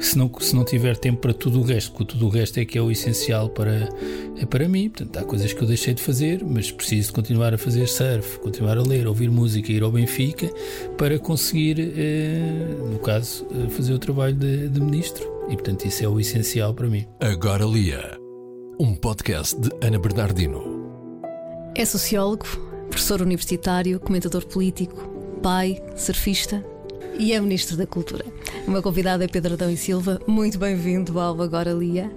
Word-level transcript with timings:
se 0.00 0.16
não, 0.16 0.32
se 0.40 0.56
não 0.56 0.64
tiver 0.64 0.96
tempo 0.96 1.20
para 1.20 1.34
tudo 1.34 1.60
o 1.60 1.62
resto, 1.62 1.92
porque 1.92 2.14
tudo 2.14 2.26
o 2.26 2.28
resto 2.30 2.58
é 2.58 2.64
que 2.64 2.78
é 2.78 2.82
o 2.82 2.90
essencial 2.90 3.50
para, 3.50 3.88
é 4.36 4.46
para 4.46 4.66
mim. 4.66 4.88
Portanto, 4.88 5.18
há 5.18 5.24
coisas 5.24 5.52
que 5.52 5.62
eu 5.62 5.68
deixei 5.68 5.92
de 5.92 6.02
fazer, 6.02 6.42
mas 6.42 6.72
preciso 6.72 7.12
continuar 7.12 7.52
a 7.52 7.58
fazer 7.58 7.86
surf, 7.86 8.38
continuar 8.38 8.78
a 8.78 8.82
ler, 8.82 9.06
ouvir 9.06 9.30
música, 9.30 9.70
ir 9.70 9.82
ao 9.82 9.92
Benfica 9.92 10.50
para 10.96 11.18
conseguir, 11.18 11.92
eh, 11.96 12.76
no 12.90 12.98
caso, 12.98 13.46
eh, 13.52 13.68
fazer 13.68 13.92
o 13.92 13.98
trabalho 13.98 14.34
de, 14.34 14.68
de 14.68 14.80
ministro. 14.80 15.30
E 15.50 15.52
portanto, 15.52 15.84
isso 15.84 16.02
é 16.02 16.08
o 16.08 16.18
essencial 16.18 16.72
para 16.72 16.88
mim. 16.88 17.06
Agora 17.20 17.64
Lia, 17.64 18.18
um 18.78 18.94
podcast 18.94 19.60
de 19.60 19.68
Ana 19.82 19.98
Bernardino. 19.98 20.80
É 21.74 21.84
sociólogo, 21.84 22.46
professor 22.88 23.20
universitário, 23.20 24.00
comentador 24.00 24.46
político, 24.46 25.08
pai, 25.42 25.80
surfista 25.94 26.64
e 27.18 27.32
é 27.32 27.40
Ministro 27.40 27.76
da 27.76 27.86
Cultura. 27.86 28.24
O 28.66 28.70
meu 28.70 28.82
convidado 28.82 29.22
é 29.22 29.28
Pedro 29.28 29.54
Adão 29.54 29.70
e 29.70 29.76
Silva. 29.76 30.20
Muito 30.26 30.58
bem-vindo 30.58 31.18
ao 31.18 31.40
Agora 31.40 31.72
Lia. 31.72 32.10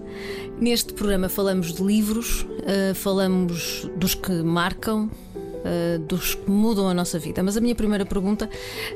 Neste 0.60 0.94
programa 0.94 1.28
falamos 1.28 1.74
de 1.74 1.84
livros, 1.84 2.44
uh, 2.44 2.96
falamos 2.96 3.90
dos 3.98 4.16
que 4.16 4.32
marcam, 4.32 5.10
uh, 5.64 6.00
dos 6.00 6.36
que 6.36 6.50
mudam 6.50 6.88
a 6.88 6.94
nossa 6.94 7.18
vida. 7.18 7.41
Mas 7.41 7.58
a 7.58 7.62
minha 7.62 7.76
primeira 7.76 8.05
pergunta, 8.05 8.50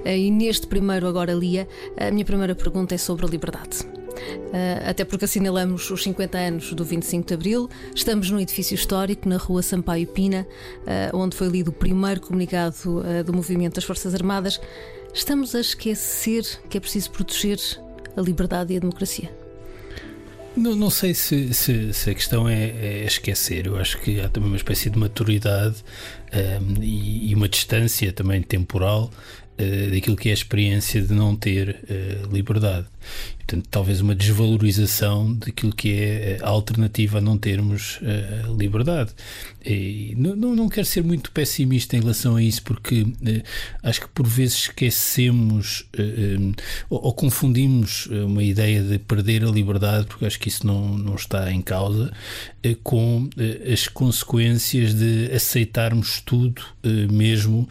uh, 0.05 0.07
e 0.07 0.29
neste 0.29 0.67
primeiro 0.67 1.07
Agora 1.07 1.33
Lia, 1.33 1.67
a 1.97 2.11
minha 2.11 2.25
primeira 2.25 2.53
pergunta 2.53 2.93
é 2.93 2.97
sobre 2.97 3.25
a 3.25 3.29
liberdade. 3.29 3.81
Uh, 3.81 4.89
até 4.89 5.05
porque 5.05 5.25
assinalamos 5.25 5.89
os 5.89 6.03
50 6.03 6.37
anos 6.37 6.73
do 6.73 6.83
25 6.83 7.27
de 7.27 7.33
Abril. 7.33 7.69
Estamos 7.95 8.29
num 8.29 8.39
edifício 8.39 8.75
histórico 8.75 9.27
na 9.27 9.37
rua 9.37 9.61
Sampaio 9.61 10.07
Pina, 10.07 10.47
onde 11.13 11.35
foi 11.35 11.47
lido 11.47 11.69
o 11.69 11.73
primeiro 11.73 12.21
comunicado 12.21 13.03
do 13.25 13.33
movimento 13.33 13.75
das 13.75 13.83
Forças 13.83 14.13
Armadas. 14.15 14.59
Estamos 15.13 15.55
a 15.55 15.59
esquecer 15.59 16.43
que 16.69 16.77
é 16.77 16.79
preciso 16.79 17.11
proteger 17.11 17.59
a 18.15 18.21
liberdade 18.21 18.73
e 18.73 18.77
a 18.77 18.79
democracia. 18.79 19.31
Não, 20.55 20.75
não 20.75 20.89
sei 20.89 21.13
se, 21.13 21.53
se, 21.53 21.93
se, 21.93 22.09
a 22.09 22.15
questão 22.15 22.49
é, 22.49 22.69
é, 22.69 23.05
esquecer. 23.05 23.67
Eu 23.67 23.77
acho 23.77 23.99
que 23.99 24.19
há 24.19 24.27
também 24.27 24.49
uma 24.49 24.57
espécie 24.57 24.89
de 24.89 24.97
maturidade 24.97 25.83
um, 26.33 26.81
e, 26.81 27.29
e, 27.29 27.35
uma 27.35 27.47
distância 27.47 28.11
também 28.11 28.41
temporal 28.41 29.11
uh, 29.59 29.91
daquilo 29.91 30.15
que 30.15 30.29
é 30.29 30.31
a 30.31 30.33
experiência 30.33 30.99
de 30.99 31.13
não 31.13 31.35
ter 31.35 31.69
uh, 31.83 32.33
liberdade. 32.33 32.87
Portanto, 33.47 33.67
talvez 33.71 34.01
uma 34.01 34.13
desvalorização 34.13 35.33
daquilo 35.33 35.73
que 35.73 35.93
é 35.93 36.37
a 36.41 36.49
alternativa 36.49 37.19
a 37.19 37.21
não 37.21 37.37
termos 37.37 37.97
uh, 38.01 38.57
liberdade. 38.57 39.11
E 39.65 40.13
não, 40.17 40.35
não, 40.35 40.67
quero 40.67 40.85
ser 40.85 41.01
muito 41.01 41.31
pessimista 41.31 41.95
em 41.95 42.01
relação 42.01 42.35
a 42.35 42.43
isso, 42.43 42.61
porque 42.63 43.03
uh, 43.03 43.43
acho 43.83 44.01
que 44.01 44.09
por 44.09 44.27
vezes 44.27 44.63
esquecemos 44.63 45.87
uh, 45.97 46.53
ou, 46.89 47.05
ou, 47.05 47.13
confundimos 47.13 48.07
uma 48.07 48.43
ideia 48.43 48.83
de 48.83 48.99
perder 48.99 49.45
a 49.45 49.49
liberdade, 49.49 50.07
porque 50.07 50.25
acho 50.25 50.39
que 50.39 50.49
isso 50.49 50.67
não, 50.67 50.97
não 50.97 51.15
está 51.15 51.49
em 51.49 51.61
causa, 51.61 52.11
com 52.83 53.29
as 53.71 53.87
consequências 53.87 54.93
de 54.93 55.31
aceitarmos 55.33 56.21
tudo, 56.21 56.61
mesmo 57.09 57.67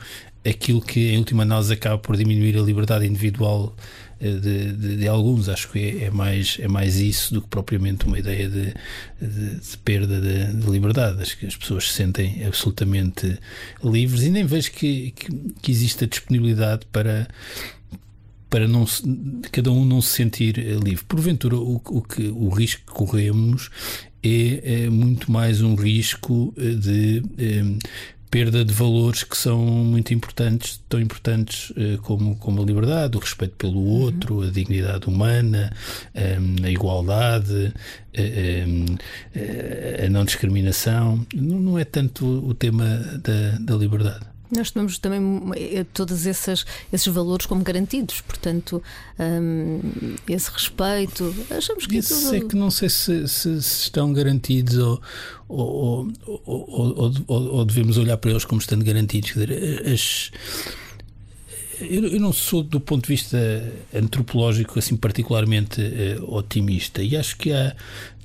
aquilo 0.48 0.80
que 0.80 1.10
em 1.10 1.18
última 1.18 1.42
análise 1.42 1.72
acaba 1.72 1.98
por 1.98 2.16
diminuir 2.16 2.56
a 2.56 2.62
liberdade 2.62 3.06
individual 3.06 3.74
de, 4.20 4.72
de, 4.72 4.96
de, 4.96 5.08
alguns. 5.08 5.48
Acho 5.48 5.70
que 5.70 5.78
é, 5.78 6.04
é, 6.04 6.10
mais, 6.10 6.58
é 6.60 6.68
mais 6.68 6.96
isso 6.96 7.34
do 7.34 7.42
que 7.42 7.48
propriamente 7.48 8.06
uma 8.06 8.18
ideia 8.18 8.48
de, 8.48 8.74
de 9.20 9.78
perda 9.84 10.20
de, 10.20 10.70
liberdade. 10.70 11.22
Acho 11.22 11.38
que 11.38 11.46
as 11.46 11.56
pessoas 11.56 11.88
se 11.88 11.94
sentem 11.94 12.44
absolutamente 12.44 13.38
livres 13.82 14.22
e 14.22 14.30
nem 14.30 14.44
vejo 14.44 14.72
que, 14.72 15.12
que, 15.12 15.32
que 15.62 15.70
exista 15.70 16.06
disponibilidade 16.06 16.86
para 16.92 17.28
para 18.48 18.68
não 18.68 18.86
se, 18.86 19.02
cada 19.50 19.72
um 19.72 19.84
não 19.84 20.00
se 20.00 20.14
sentir 20.14 20.56
livre. 20.56 21.04
Porventura, 21.04 21.56
o, 21.56 21.82
o, 21.84 22.00
que, 22.00 22.28
o 22.28 22.48
risco 22.48 22.80
que 22.86 22.92
corremos 22.92 23.70
é, 24.22 24.84
é 24.84 24.90
muito 24.90 25.30
mais 25.30 25.60
um 25.60 25.74
risco 25.74 26.54
de 26.56 27.22
eh, 27.38 27.78
perda 28.30 28.64
de 28.64 28.72
valores 28.72 29.22
que 29.22 29.36
são 29.36 29.58
muito 29.58 30.12
importantes, 30.12 30.82
tão 30.88 31.00
importantes 31.00 31.70
uh, 31.70 31.98
como, 32.02 32.36
como 32.36 32.62
a 32.62 32.64
liberdade, 32.64 33.16
o 33.16 33.20
respeito 33.20 33.54
pelo 33.56 33.78
uhum. 33.78 34.00
outro, 34.02 34.42
a 34.42 34.50
dignidade 34.50 35.06
humana, 35.06 35.72
um, 36.14 36.20
ehm, 36.20 36.64
a 36.64 36.70
igualdade, 36.70 37.52
um, 37.54 38.20
ehm, 38.20 38.96
eh, 39.34 40.04
a 40.06 40.10
não 40.10 40.24
discriminação. 40.24 41.26
Não, 41.34 41.58
não 41.58 41.78
é 41.78 41.84
tanto 41.84 42.26
o 42.26 42.54
tema 42.54 42.84
da, 43.22 43.58
da 43.60 43.76
liberdade. 43.76 44.35
Nós 44.50 44.70
tomamos 44.70 44.98
também 44.98 45.20
eh, 45.56 45.84
todos 45.92 46.26
esses, 46.26 46.64
esses 46.92 47.06
valores 47.12 47.46
como 47.46 47.62
garantidos, 47.62 48.20
portanto, 48.20 48.82
um, 49.18 49.80
esse 50.28 50.50
respeito, 50.50 51.34
achamos 51.50 51.86
que 51.86 51.96
Isso 51.96 52.22
tudo... 52.22 52.36
é 52.36 52.40
que 52.40 52.56
não 52.56 52.70
sei 52.70 52.88
se, 52.88 53.26
se, 53.26 53.62
se 53.62 53.82
estão 53.82 54.12
garantidos 54.12 54.78
ou, 54.78 55.02
ou, 55.48 56.08
ou, 56.46 57.14
ou, 57.26 57.64
devemos 57.64 57.96
olhar 57.98 58.16
para 58.16 58.30
eles 58.30 58.44
como 58.44 58.60
estando 58.60 58.84
garantidos. 58.84 59.32
Quer 59.32 59.46
dizer, 59.46 59.92
as, 59.92 60.30
eu, 61.80 62.06
eu, 62.06 62.20
não 62.20 62.32
sou, 62.32 62.62
do 62.62 62.80
ponto 62.80 63.02
de 63.02 63.08
vista 63.08 63.38
antropológico, 63.94 64.78
assim 64.78 64.96
particularmente 64.96 65.80
uh, 65.80 66.34
otimista 66.34 67.02
e 67.02 67.16
acho 67.16 67.36
que 67.36 67.52
há 67.52 67.74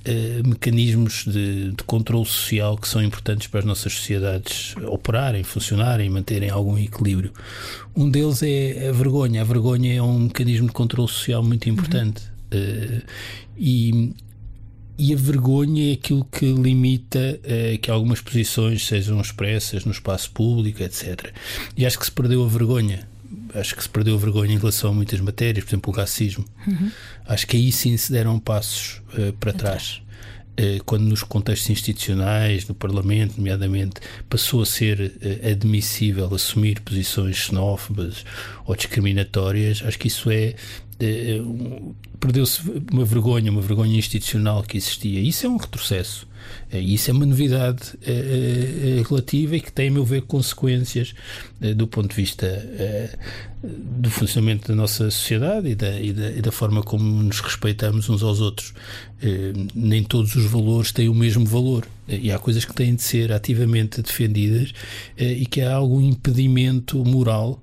uh, 0.06 0.48
mecanismos 0.48 1.24
de, 1.26 1.72
de 1.72 1.84
controle 1.84 2.26
social 2.26 2.76
que 2.76 2.88
são 2.88 3.02
importantes 3.02 3.46
para 3.46 3.60
as 3.60 3.66
nossas 3.66 3.92
sociedades 3.92 4.74
operarem, 4.86 5.42
funcionarem, 5.42 6.08
manterem 6.10 6.50
algum 6.50 6.78
equilíbrio. 6.78 7.32
Um 7.94 8.10
deles 8.10 8.42
é 8.42 8.88
a 8.88 8.92
vergonha. 8.92 9.42
A 9.42 9.44
vergonha 9.44 9.94
é 9.94 10.02
um 10.02 10.20
mecanismo 10.20 10.66
de 10.66 10.72
controle 10.72 11.08
social 11.08 11.42
muito 11.42 11.68
importante. 11.68 12.22
Uhum. 12.52 12.60
Uh, 12.60 13.02
e, 13.56 14.14
e 14.98 15.12
a 15.12 15.16
vergonha 15.16 15.90
é 15.90 15.94
aquilo 15.94 16.24
que 16.24 16.52
limita 16.52 17.40
uh, 17.40 17.78
que 17.78 17.90
algumas 17.90 18.20
posições 18.20 18.86
sejam 18.86 19.20
expressas 19.20 19.84
no 19.84 19.92
espaço 19.92 20.30
público, 20.32 20.82
etc. 20.82 21.32
E 21.76 21.86
acho 21.86 21.98
que 21.98 22.04
se 22.04 22.12
perdeu 22.12 22.44
a 22.44 22.48
vergonha 22.48 23.11
acho 23.54 23.74
que 23.74 23.82
se 23.82 23.88
perdeu 23.88 24.18
vergonha 24.18 24.54
em 24.54 24.58
relação 24.58 24.90
a 24.90 24.94
muitas 24.94 25.20
matérias, 25.20 25.64
por 25.64 25.70
exemplo, 25.70 25.92
o 25.92 25.96
racismo. 25.96 26.44
Uhum. 26.66 26.90
Acho 27.26 27.46
que 27.46 27.56
aí 27.56 27.72
sim 27.72 27.96
se 27.96 28.12
deram 28.12 28.38
passos 28.38 29.02
uh, 29.18 29.32
para 29.34 29.52
trás. 29.52 30.02
Uh, 30.52 30.82
quando 30.84 31.02
nos 31.04 31.22
contextos 31.22 31.70
institucionais, 31.70 32.68
no 32.68 32.74
Parlamento, 32.74 33.36
nomeadamente, 33.36 34.00
passou 34.28 34.62
a 34.62 34.66
ser 34.66 35.00
uh, 35.00 35.50
admissível 35.50 36.32
assumir 36.34 36.80
posições 36.80 37.36
xenófobas 37.36 38.24
ou 38.66 38.76
discriminatórias, 38.76 39.82
acho 39.84 39.98
que 39.98 40.08
isso 40.08 40.30
é 40.30 40.54
perdeu-se 42.22 42.62
uma 42.92 43.04
vergonha, 43.04 43.50
uma 43.50 43.60
vergonha 43.60 43.98
institucional 43.98 44.62
que 44.62 44.76
existia. 44.76 45.20
Isso 45.20 45.44
é 45.44 45.48
um 45.48 45.56
retrocesso. 45.56 46.28
Eh, 46.70 46.78
isso 46.78 47.10
é 47.10 47.12
uma 47.12 47.26
novidade 47.26 47.82
uh, 47.96 49.08
relativa 49.08 49.56
e 49.56 49.60
que 49.60 49.72
tem, 49.72 49.88
a 49.88 49.90
meu 49.90 50.04
ver, 50.04 50.22
consequências 50.22 51.14
do 51.76 51.86
ponto 51.88 52.10
de 52.10 52.16
vista 52.16 52.46
do 53.62 54.10
funcionamento 54.10 54.68
da 54.68 54.74
nossa 54.74 55.10
sociedade 55.10 55.68
e 55.68 55.74
da, 55.74 56.00
e 56.00 56.12
da, 56.12 56.30
e 56.30 56.42
da, 56.42 56.52
forma 56.52 56.82
como 56.82 57.04
nos 57.22 57.40
respeitamos 57.40 58.08
uns 58.08 58.22
aos 58.22 58.40
outros. 58.40 58.72
nem 59.74 60.02
todos 60.02 60.34
os 60.34 60.46
valores 60.46 60.90
têm 60.90 61.08
o 61.08 61.14
mesmo 61.14 61.44
valor 61.46 61.86
e 62.08 62.32
há 62.32 62.38
coisas 62.38 62.64
que 62.64 62.74
têm 62.74 62.96
de 62.96 63.02
ser 63.02 63.32
ativamente 63.32 64.02
defendidas 64.02 64.72
e 65.16 65.46
que 65.46 65.60
há 65.60 65.74
algum 65.74 66.00
impedimento 66.00 67.04
moral 67.04 67.62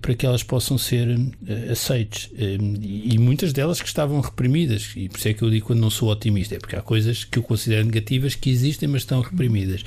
para 0.00 0.14
que 0.14 0.26
elas 0.26 0.42
possam 0.42 0.76
ser 0.76 1.08
uh, 1.08 1.72
aceites. 1.72 2.30
Um, 2.32 2.74
e 2.80 3.18
muitas 3.18 3.52
delas 3.52 3.80
que 3.80 3.88
estavam 3.88 4.20
reprimidas, 4.20 4.92
e 4.96 5.08
por 5.08 5.18
isso 5.18 5.28
é 5.28 5.34
que 5.34 5.42
eu 5.42 5.50
digo 5.50 5.66
quando 5.66 5.80
não 5.80 5.90
sou 5.90 6.10
otimista, 6.10 6.54
é 6.54 6.58
porque 6.58 6.76
há 6.76 6.82
coisas 6.82 7.24
que 7.24 7.38
eu 7.38 7.42
considero 7.42 7.84
negativas 7.84 8.34
que 8.34 8.50
existem, 8.50 8.88
mas 8.88 9.02
estão 9.02 9.20
reprimidas. 9.20 9.82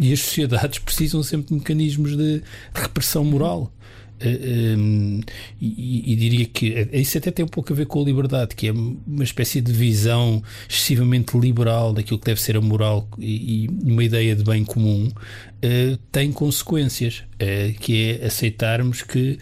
E 0.00 0.12
as 0.12 0.20
sociedades 0.20 0.78
precisam 0.80 1.22
sempre 1.22 1.48
de 1.48 1.54
mecanismos 1.54 2.16
de 2.16 2.42
repressão 2.74 3.24
moral. 3.24 3.72
Uh, 4.20 4.76
um, 4.76 5.20
e, 5.60 6.12
e, 6.12 6.16
diria 6.16 6.44
que 6.46 6.88
isso 6.92 7.18
até 7.18 7.30
tem 7.30 7.44
um 7.44 7.48
pouco 7.48 7.72
a 7.72 7.76
ver 7.76 7.86
com 7.86 8.02
a 8.02 8.04
liberdade, 8.04 8.56
que 8.56 8.66
é 8.66 8.72
uma 8.72 9.22
espécie 9.22 9.60
de 9.60 9.72
visão 9.72 10.42
excessivamente 10.68 11.38
liberal 11.38 11.92
daquilo 11.92 12.18
que 12.18 12.26
deve 12.26 12.40
ser 12.40 12.56
a 12.56 12.60
moral 12.60 13.08
e, 13.16 13.64
e 13.64 13.68
uma 13.68 14.02
ideia 14.02 14.34
de 14.34 14.42
bem 14.42 14.64
comum, 14.64 15.06
uh, 15.06 15.96
tem 16.10 16.32
consequências, 16.32 17.22
uh, 17.34 17.78
que 17.78 18.18
é 18.20 18.26
aceitarmos 18.26 19.02
que 19.02 19.38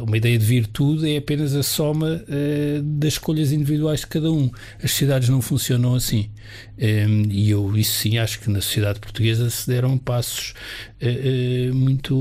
uma 0.00 0.16
ideia 0.16 0.38
de 0.38 0.44
virtude 0.46 1.12
é 1.12 1.18
apenas 1.18 1.54
a 1.54 1.62
soma 1.62 2.24
das 2.82 3.12
escolhas 3.12 3.52
individuais 3.52 4.00
de 4.00 4.06
cada 4.06 4.32
um. 4.32 4.50
As 4.82 4.92
sociedades 4.92 5.28
não 5.28 5.42
funcionam 5.42 5.94
assim. 5.94 6.30
Um, 6.78 7.30
e 7.30 7.50
eu, 7.50 7.76
isso 7.76 7.92
sim, 7.98 8.16
acho 8.16 8.40
que 8.40 8.48
na 8.48 8.62
sociedade 8.62 9.00
portuguesa 9.00 9.50
se 9.50 9.66
deram 9.66 9.98
passos 9.98 10.54
muito, 11.74 12.14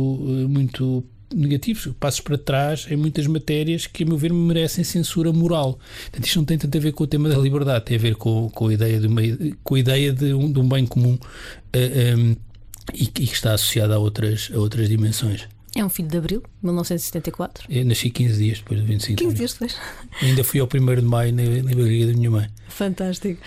muito 0.50 1.06
negativos, 1.34 1.94
passos 2.00 2.22
para 2.22 2.38
trás 2.38 2.88
em 2.90 2.96
muitas 2.96 3.28
matérias 3.28 3.88
que, 3.88 4.04
a 4.04 4.06
meu 4.06 4.18
ver, 4.18 4.34
merecem 4.34 4.84
censura 4.84 5.32
moral. 5.32 5.80
Portanto, 6.04 6.26
isto 6.26 6.38
não 6.38 6.46
tem 6.46 6.58
tanto 6.58 6.78
a 6.78 6.82
ver 6.82 6.92
com 6.94 7.04
o 7.04 7.08
tema 7.08 7.30
da 7.30 7.38
liberdade, 7.38 7.86
tem 7.86 7.98
a 7.98 8.00
ver 8.00 8.16
com, 8.16 8.50
com 8.50 8.68
a 8.68 8.74
ideia 8.74 9.00
de, 9.00 9.08
uma, 9.08 9.22
com 9.64 9.76
a 9.76 9.80
ideia 9.80 10.12
de, 10.12 10.34
um, 10.34 10.52
de 10.52 10.60
um 10.60 10.68
bem 10.68 10.86
comum 10.86 11.14
uh, 11.16 12.18
um, 12.18 12.36
e, 12.94 13.04
e, 13.04 13.08
que 13.08 13.24
está 13.24 13.54
associado 13.54 13.94
a 13.94 13.98
outras, 13.98 14.50
a 14.54 14.58
outras 14.58 14.90
dimensões. 14.90 15.48
É 15.76 15.84
um 15.84 15.90
filho 15.90 16.08
de 16.08 16.18
abril, 16.18 16.44
1974. 16.62 17.66
Eu 17.68 17.84
nasci 17.84 18.10
15 18.10 18.38
dias 18.38 18.60
depois 18.60 18.80
do 18.80 18.86
25 18.86 19.18
15 19.18 19.36
dias 19.36 19.54
depois. 19.54 19.76
Ainda 20.22 20.44
fui 20.44 20.60
ao 20.60 20.68
1 20.68 20.96
de 20.96 21.02
maio 21.02 21.34
na, 21.34 21.44
na 21.44 21.76
barriga 21.76 22.08
da 22.08 22.14
minha 22.14 22.30
mãe. 22.30 22.50
Fantástico. 22.68 23.42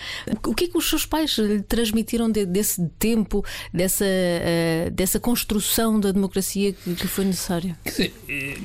O 0.45 0.53
que 0.53 0.65
é 0.65 0.67
que 0.67 0.77
os 0.77 0.89
seus 0.89 1.05
pais 1.05 1.37
lhe 1.37 1.61
transmitiram 1.61 2.29
de, 2.29 2.45
desse 2.45 2.85
tempo, 2.99 3.45
dessa, 3.73 4.05
uh, 4.05 4.91
dessa 4.91 5.19
construção 5.19 5.99
da 5.99 6.11
democracia 6.11 6.73
que, 6.73 6.95
que 6.95 7.07
foi 7.07 7.23
necessária? 7.23 7.77
Quer 7.83 7.89
dizer, 7.89 8.13
eh, 8.27 8.57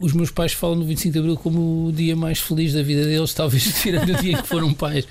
os 0.00 0.12
meus 0.14 0.30
pais 0.30 0.52
falam 0.52 0.76
no 0.76 0.84
25 0.84 1.12
de 1.12 1.18
Abril 1.18 1.36
como 1.36 1.86
o 1.86 1.92
dia 1.92 2.16
mais 2.16 2.40
feliz 2.40 2.72
da 2.72 2.82
vida 2.82 3.04
deles, 3.04 3.34
talvez 3.34 3.62
tirando 3.80 4.08
o 4.08 4.22
dia 4.22 4.40
que 4.40 4.48
foram 4.48 4.72
pais. 4.72 5.06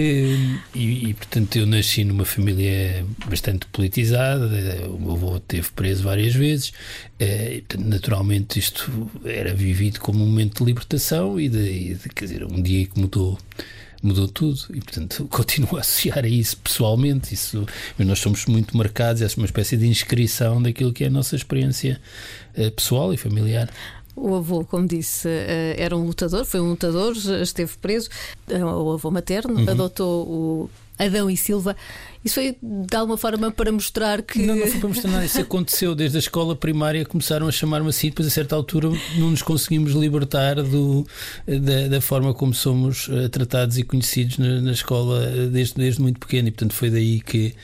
E, 0.00 1.08
e, 1.08 1.14
portanto, 1.14 1.56
eu 1.56 1.66
nasci 1.66 2.04
numa 2.04 2.24
família 2.24 3.04
bastante 3.26 3.66
politizada. 3.66 4.46
O 4.90 4.98
meu 5.00 5.12
avô 5.12 5.40
teve 5.40 5.68
preso 5.72 6.04
várias 6.04 6.34
vezes. 6.34 6.72
E, 7.18 7.62
portanto, 7.66 7.88
naturalmente, 7.88 8.60
isto 8.60 9.10
era 9.24 9.52
vivido 9.52 9.98
como 9.98 10.22
um 10.22 10.28
momento 10.28 10.58
de 10.58 10.64
libertação 10.64 11.40
e 11.40 11.48
de, 11.48 11.94
de 11.94 12.08
quer 12.10 12.26
dizer, 12.26 12.44
um 12.44 12.62
dia 12.62 12.86
que 12.86 13.00
mudou 13.00 13.36
mudou 14.00 14.28
tudo 14.28 14.56
e 14.70 14.80
portanto 14.80 15.26
continuo 15.28 15.76
a 15.76 15.80
associar 15.80 16.24
a 16.24 16.28
isso 16.28 16.56
pessoalmente 16.58 17.34
isso 17.34 17.66
nós 17.98 18.20
somos 18.20 18.46
muito 18.46 18.76
marcados 18.76 19.22
é 19.22 19.26
uma 19.36 19.44
espécie 19.44 19.76
de 19.76 19.88
inscrição 19.88 20.62
daquilo 20.62 20.92
que 20.92 21.02
é 21.02 21.08
a 21.08 21.10
nossa 21.10 21.34
experiência 21.34 22.00
pessoal 22.76 23.12
e 23.12 23.16
familiar 23.16 23.68
o 24.20 24.36
avô, 24.36 24.64
como 24.64 24.86
disse, 24.86 25.28
eh, 25.28 25.76
era 25.78 25.96
um 25.96 26.04
lutador, 26.04 26.44
foi 26.44 26.60
um 26.60 26.70
lutador, 26.70 27.14
esteve 27.42 27.72
preso. 27.80 28.08
Eh, 28.48 28.64
o 28.64 28.92
avô 28.92 29.10
materno 29.10 29.54
uhum. 29.54 29.70
adotou 29.70 30.26
o 30.26 30.70
Adão 30.98 31.30
e 31.30 31.36
Silva. 31.36 31.76
Isso 32.24 32.34
foi 32.34 32.56
de 32.60 32.96
alguma 32.96 33.16
forma 33.16 33.50
para 33.50 33.70
mostrar 33.70 34.22
que. 34.22 34.40
Não, 34.40 34.56
não 34.56 34.66
foi 34.66 34.80
para 34.80 34.88
mostrar 34.88 35.10
nada. 35.10 35.24
Isso 35.24 35.40
aconteceu 35.40 35.94
desde 35.94 36.16
a 36.16 36.20
escola 36.20 36.56
primária, 36.56 37.04
começaram 37.04 37.46
a 37.46 37.52
chamar-me 37.52 37.88
assim, 37.88 38.08
depois 38.08 38.26
a 38.26 38.30
certa 38.30 38.56
altura 38.56 38.88
não 39.16 39.30
nos 39.30 39.42
conseguimos 39.42 39.92
libertar 39.92 40.56
do, 40.62 41.06
da, 41.46 41.88
da 41.88 42.00
forma 42.00 42.34
como 42.34 42.52
somos 42.52 43.08
eh, 43.10 43.28
tratados 43.28 43.78
e 43.78 43.84
conhecidos 43.84 44.38
na, 44.38 44.60
na 44.60 44.72
escola 44.72 45.24
desde, 45.50 45.74
desde 45.74 46.02
muito 46.02 46.18
pequeno, 46.18 46.48
e 46.48 46.50
portanto 46.50 46.74
foi 46.74 46.90
daí 46.90 47.20
que, 47.20 47.54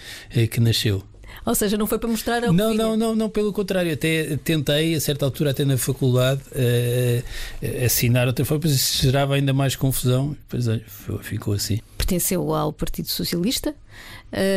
que 0.51 0.61
nasceu. 0.61 1.03
Ou 1.46 1.55
seja, 1.55 1.76
não 1.76 1.87
foi 1.87 1.99
para 1.99 2.08
mostrar 2.08 2.43
a 2.43 2.52
Não, 2.52 2.73
não, 2.73 2.96
não, 2.96 3.14
não, 3.14 3.29
pelo 3.29 3.52
contrário, 3.52 3.93
até 3.93 4.37
tentei, 4.38 4.94
a 4.94 5.00
certa 5.00 5.26
altura, 5.26 5.50
até 5.50 5.64
na 5.64 5.76
faculdade, 5.76 6.41
uh, 6.52 7.85
assinar 7.85 8.26
outra 8.26 8.44
forma, 8.44 8.62
mas 8.64 8.75
isso 8.75 9.02
gerava 9.02 9.35
ainda 9.35 9.52
mais 9.52 9.76
confusão, 9.76 10.35
pois 10.49 10.67
é, 10.69 10.81
ficou 11.20 11.52
assim. 11.52 11.81
Pertenceu 11.99 12.55
ao 12.55 12.73
Partido 12.73 13.08
Socialista. 13.08 13.75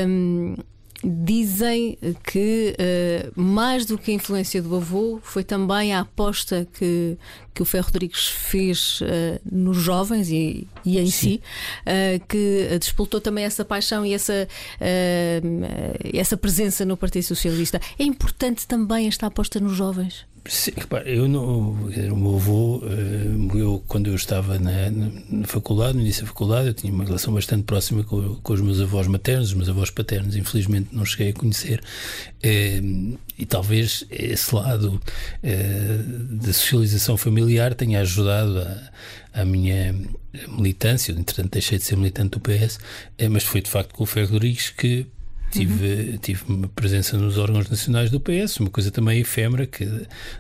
Um, 0.08 0.56
Dizem 1.04 1.98
que 2.24 2.76
uh, 2.80 3.40
mais 3.40 3.86
do 3.86 3.98
que 3.98 4.10
a 4.10 4.14
influência 4.16 4.62
do 4.62 4.76
avô 4.76 5.20
foi 5.22 5.44
também 5.44 5.94
a 5.94 6.00
aposta 6.00 6.68
que, 6.74 7.16
que 7.54 7.62
o 7.62 7.66
Ferro 7.66 7.86
Rodrigues 7.86 8.28
fez 8.28 9.02
uh, 9.02 9.06
nos 9.46 9.78
jovens 9.78 10.30
e, 10.30 10.68
e 10.84 10.98
em 10.98 11.06
Sim. 11.06 11.12
si, 11.12 11.42
uh, 11.86 12.28
que 12.28 12.78
despoltou 12.80 13.22
também 13.22 13.46
essa 13.46 13.64
paixão 13.64 14.04
e 14.04 14.14
essa, 14.14 14.48
essa 16.14 16.36
presença 16.36 16.84
no 16.84 16.98
Partido 16.98 17.24
Socialista. 17.24 17.80
É 18.00 18.04
importante 18.04 18.68
também 18.68 19.08
esta 19.08 19.28
aposta 19.28 19.60
nos 19.60 19.74
jovens? 19.74 20.26
Sim, 20.50 20.72
repare, 20.78 21.14
eu 21.14 21.28
não, 21.28 21.72
o 21.72 22.16
meu 22.16 22.36
avô 22.36 22.78
uh, 22.78 23.38
morreu 23.38 23.84
quando 23.86 24.08
eu 24.08 24.16
estava 24.16 24.58
na, 24.58 24.90
na, 24.90 25.46
faculdade, 25.46 25.96
no 25.96 26.02
início 26.02 26.22
da 26.24 26.28
faculdade. 26.30 26.68
Eu 26.68 26.74
tinha 26.74 26.94
uma 26.94 27.04
relação 27.04 27.34
bastante 27.34 27.64
próxima 27.64 28.04
com, 28.04 28.36
com 28.36 28.54
os 28.54 28.62
meus 28.62 28.80
avós 28.80 29.08
maternos, 29.08 29.50
os 29.50 29.54
meus 29.54 29.68
avós 29.68 29.90
paternos, 29.90 30.38
infelizmente 30.38 30.90
não 30.94 31.04
cheguei 31.04 31.30
a 31.30 31.34
conhecer. 31.34 31.82
Uh, 32.38 33.18
e 33.38 33.46
talvez 33.46 34.06
esse 34.10 34.56
lado 34.56 35.02
uh, 35.44 36.04
da 36.36 36.54
socialização 36.54 37.18
familiar 37.18 37.76
tenha 37.76 38.00
ajudado 38.00 38.60
a, 38.60 39.42
a 39.42 39.46
minha 39.46 39.94
militância. 40.48 41.12
Eu, 41.12 41.20
entretanto, 41.20 41.52
deixei 41.52 41.78
de 41.78 41.84
ser 41.84 41.98
militante 41.98 42.32
do 42.32 42.40
PS, 42.40 42.80
mas 43.30 43.44
foi 43.44 43.62
de 43.62 43.70
facto 43.70 43.94
com 43.94 44.04
o 44.04 44.08
Ferro 44.08 44.34
Rodrigues 44.34 44.70
que 44.70 45.06
Tive, 45.50 46.12
uhum. 46.12 46.18
tive 46.18 46.44
uma 46.48 46.68
presença 46.68 47.18
nos 47.18 47.38
órgãos 47.38 47.70
nacionais 47.70 48.12
do 48.12 48.20
PS, 48.20 48.60
uma 48.60 48.70
coisa 48.70 48.92
também 48.92 49.22
efêmera 49.22 49.66
que 49.66 49.88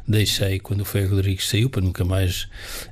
deixei 0.05 0.59
quando 0.59 0.81
o 0.81 0.85
Ferro 0.85 1.15
Rodrigues 1.15 1.47
saiu, 1.47 1.69
para 1.69 1.81
nunca 1.81 2.03
mais 2.03 2.47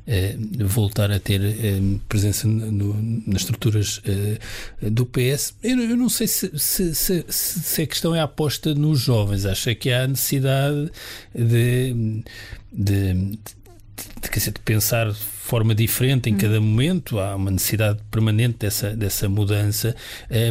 eh, 0.08 0.36
voltar 0.60 1.12
a 1.12 1.20
ter 1.20 1.42
eh, 1.42 1.80
presença 2.08 2.48
no, 2.48 2.94
nas 3.28 3.42
estruturas 3.42 4.02
eh, 4.06 4.90
do 4.90 5.06
PS. 5.06 5.56
Eu, 5.62 5.78
eu, 5.78 5.98
não 5.98 6.08
sei 6.08 6.28
se, 6.28 6.58
se, 6.58 6.96
se, 6.96 7.26
se, 7.28 7.82
a 7.82 7.88
questão 7.88 8.16
é 8.16 8.22
a 8.22 8.24
aposta 8.24 8.74
nos 8.74 9.02
jovens, 9.02 9.46
acho 9.46 9.76
que 9.76 9.92
há 9.92 10.08
necessidade 10.08 10.90
de, 11.34 12.22
de, 12.72 13.14
de, 13.14 13.40
de, 13.96 14.52
de 14.52 14.60
pensar 14.60 15.14
forma 15.46 15.76
diferente 15.76 16.28
em 16.28 16.34
hum. 16.34 16.38
cada 16.38 16.60
momento, 16.60 17.20
há 17.20 17.36
uma 17.36 17.52
necessidade 17.52 18.00
permanente 18.10 18.58
dessa, 18.58 18.96
dessa 18.96 19.30
mudança 19.30 19.96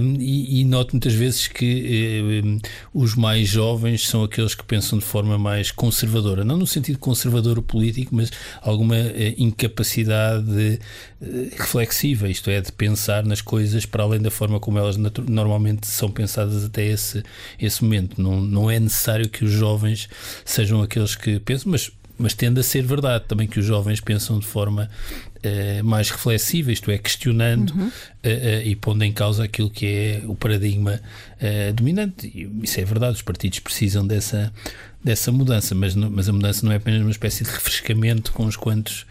um, 0.01 0.15
e, 0.21 0.61
e, 0.61 0.65
noto 0.65 0.93
muitas 0.93 1.13
vezes 1.13 1.49
que 1.49 2.43
um, 2.45 2.59
os 2.95 3.17
mais 3.17 3.49
jovens 3.49 4.07
são 4.07 4.23
aqueles 4.23 4.55
que 4.55 4.63
pensam 4.63 4.97
de 4.97 5.05
forma 5.05 5.37
mais 5.37 5.73
conservadora, 5.73 6.45
não 6.45 6.57
no 6.57 6.67
sentido 6.67 6.97
conservador 7.01 7.61
político, 7.61 8.15
mas 8.15 8.31
alguma 8.63 8.95
uh, 8.95 9.35
incapacidade 9.37 10.79
uh, 11.21 11.49
reflexiva, 11.59 12.29
isto 12.29 12.49
é, 12.49 12.61
de 12.61 12.71
pensar 12.71 13.25
nas 13.25 13.41
coisas 13.41 13.85
para 13.85 14.05
além 14.05 14.21
da 14.21 14.31
forma 14.31 14.61
como 14.61 14.79
elas 14.79 14.97
normalmente 14.97 15.89
são 15.89 16.09
pensadas 16.09 16.65
até 16.65 16.87
esse, 16.87 17.21
esse 17.61 17.83
momento. 17.83 18.23
Não, 18.23 18.41
não 18.41 18.71
é 18.71 18.79
necessário 18.79 19.29
que 19.29 19.45
os 19.45 19.51
jovens 19.51 20.09
sejam 20.45 20.81
aqueles 20.83 21.17
que 21.17 21.41
pensam, 21.41 21.73
mas 21.73 21.91
mas 22.17 22.35
tende 22.35 22.61
a 22.61 22.63
ser 22.63 22.83
verdade 22.83 23.25
também 23.27 23.47
que 23.47 23.59
os 23.59 23.67
jovens 23.67 24.01
pensam 24.01 24.39
de 24.39 24.47
forma 24.47 24.89
uh, 25.37 25.85
mais 25.85 26.11
reflexiva, 26.11 26.71
isto 26.71 26.91
é, 26.91 26.99
questionando 26.99 27.71
uhum. 27.71 27.87
uh, 27.87 27.91
uh, 27.91 28.63
e 28.65 28.77
pondo 28.77 29.03
em 29.03 29.13
causa 29.13 29.45
aquilo 29.45 29.69
que 29.69 29.87
é 29.87 30.23
o 30.27 30.35
paradigma 30.35 31.01
dominante. 31.75 32.27
E 32.35 32.65
isso 32.65 32.81
é 32.81 32.85
verdade, 32.87 33.17
os 33.17 33.23
partidos 33.23 33.59
precisam 33.59 34.07
dessa, 34.07 34.51
dessa 35.03 35.31
mudança, 35.31 35.75
mas, 35.75 35.95
não, 35.95 36.09
mas 36.09 36.27
a 36.27 36.33
mudança 36.33 36.65
não 36.65 36.73
é 36.73 36.77
apenas 36.77 37.03
uma 37.03 37.11
espécie 37.11 37.45
de 37.45 37.51
refrescamento 37.51 38.33
com 38.33 38.47
os 38.47 38.57
quantos 38.57 39.05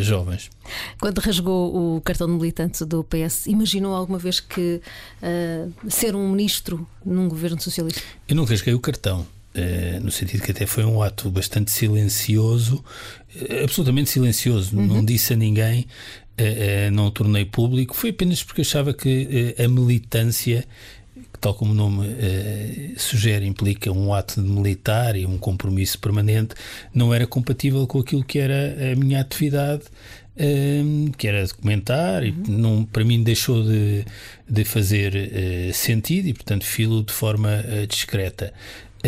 jovens. 0.00 0.50
Quando 0.98 1.18
rasgou 1.18 1.96
o 1.96 2.00
cartão 2.00 2.28
de 2.28 2.32
militante 2.32 2.82
do 2.86 3.04
PS, 3.04 3.46
imaginou 3.46 3.94
alguma 3.94 4.18
vez 4.18 4.40
que 4.40 4.80
ser 5.90 6.16
um 6.16 6.30
ministro 6.30 6.88
num 7.04 7.28
governo 7.28 7.60
socialista? 7.60 8.00
Eu 8.26 8.36
não 8.36 8.44
rasguei 8.46 8.72
o 8.72 8.80
cartão. 8.80 9.26
Eh, 9.56 9.98
no 10.02 10.10
sentido 10.10 10.42
que 10.42 10.50
até 10.50 10.66
foi 10.66 10.84
um 10.84 11.02
ato 11.02 11.30
bastante 11.30 11.70
silencioso, 11.70 12.84
eh, 13.34 13.64
absolutamente 13.64 14.10
silencioso, 14.10 14.76
uhum. 14.76 14.86
não 14.86 15.04
disse 15.04 15.32
a 15.32 15.36
ninguém, 15.36 15.86
uh, 16.38 16.90
não 16.92 17.06
o 17.06 17.10
tornei 17.10 17.46
público, 17.46 17.96
foi 17.96 18.10
apenas 18.10 18.42
porque 18.42 18.60
achava 18.60 18.92
que 18.92 19.54
a 19.58 19.66
militância 19.66 20.64
tal 21.40 21.54
como 21.54 21.72
o 21.72 21.74
nome 21.74 22.06
sugere, 22.96 23.46
implica 23.46 23.92
um 23.92 24.12
ato 24.12 24.42
de 24.42 24.48
militar 24.48 25.16
e 25.16 25.26
um 25.26 25.38
compromisso 25.38 25.98
permanente, 25.98 26.54
não 26.94 27.14
era 27.14 27.26
compatível 27.26 27.86
com 27.86 28.00
aquilo 28.00 28.24
que 28.24 28.38
era 28.38 28.74
a 28.92 28.96
minha 28.96 29.20
atividade, 29.20 29.82
que 31.16 31.28
era 31.28 31.46
documentar, 31.46 32.22
uhum. 32.22 32.28
e 32.28 32.50
não, 32.50 32.84
para 32.84 33.04
mim 33.04 33.22
deixou 33.22 33.62
de, 33.62 34.04
de 34.48 34.64
fazer 34.64 35.30
sentido 35.74 36.26
e, 36.28 36.34
portanto, 36.34 36.64
filo 36.64 37.04
de 37.04 37.12
forma 37.12 37.62
discreta. 37.88 38.52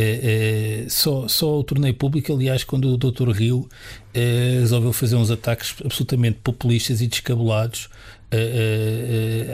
É, 0.01 0.85
é, 0.85 0.89
só, 0.89 1.27
só 1.27 1.59
o 1.59 1.65
torneio 1.65 1.93
público, 1.93 2.33
aliás, 2.33 2.63
quando 2.63 2.89
o 2.89 2.97
Dr. 2.97 3.31
Rio 3.31 3.69
é, 4.15 4.59
resolveu 4.61 4.93
fazer 4.93 5.17
uns 5.17 5.29
ataques 5.29 5.75
absolutamente 5.85 6.39
populistas 6.39 7.01
e 7.01 7.09
descabelados 7.09 7.89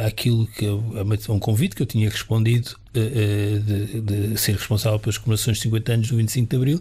àquilo 0.04 0.48
que 0.48 0.66
a 0.66 1.32
um 1.32 1.38
convite 1.38 1.76
que 1.76 1.82
eu 1.82 1.86
tinha 1.86 2.10
respondido 2.10 2.76
de, 2.92 4.00
de, 4.00 4.36
ser 4.36 4.56
responsável 4.56 4.98
pelas 4.98 5.16
comemorações 5.16 5.58
de 5.58 5.62
50 5.62 5.92
anos 5.92 6.08
do 6.08 6.16
25 6.16 6.50
de 6.50 6.56
Abril, 6.56 6.80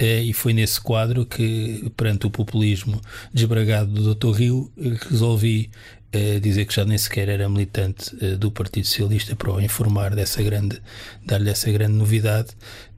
e 0.00 0.32
foi 0.32 0.54
nesse 0.54 0.80
quadro 0.80 1.26
que, 1.26 1.92
perante 1.98 2.26
o 2.26 2.30
populismo 2.30 2.98
desbragado 3.32 3.92
do 3.92 4.14
Dr. 4.14 4.38
Rio, 4.38 4.72
resolvi 5.10 5.70
dizer 6.40 6.64
que 6.64 6.74
já 6.74 6.84
nem 6.84 6.96
sequer 6.96 7.28
era 7.28 7.48
militante 7.48 8.14
uh, 8.16 8.36
do 8.36 8.50
Partido 8.50 8.86
Socialista 8.86 9.34
para 9.34 9.52
o 9.52 9.60
informar 9.60 10.14
dessa 10.14 10.42
grande, 10.42 10.80
dar-lhe 11.24 11.50
essa 11.50 11.70
grande 11.70 11.94
novidade, 11.94 12.50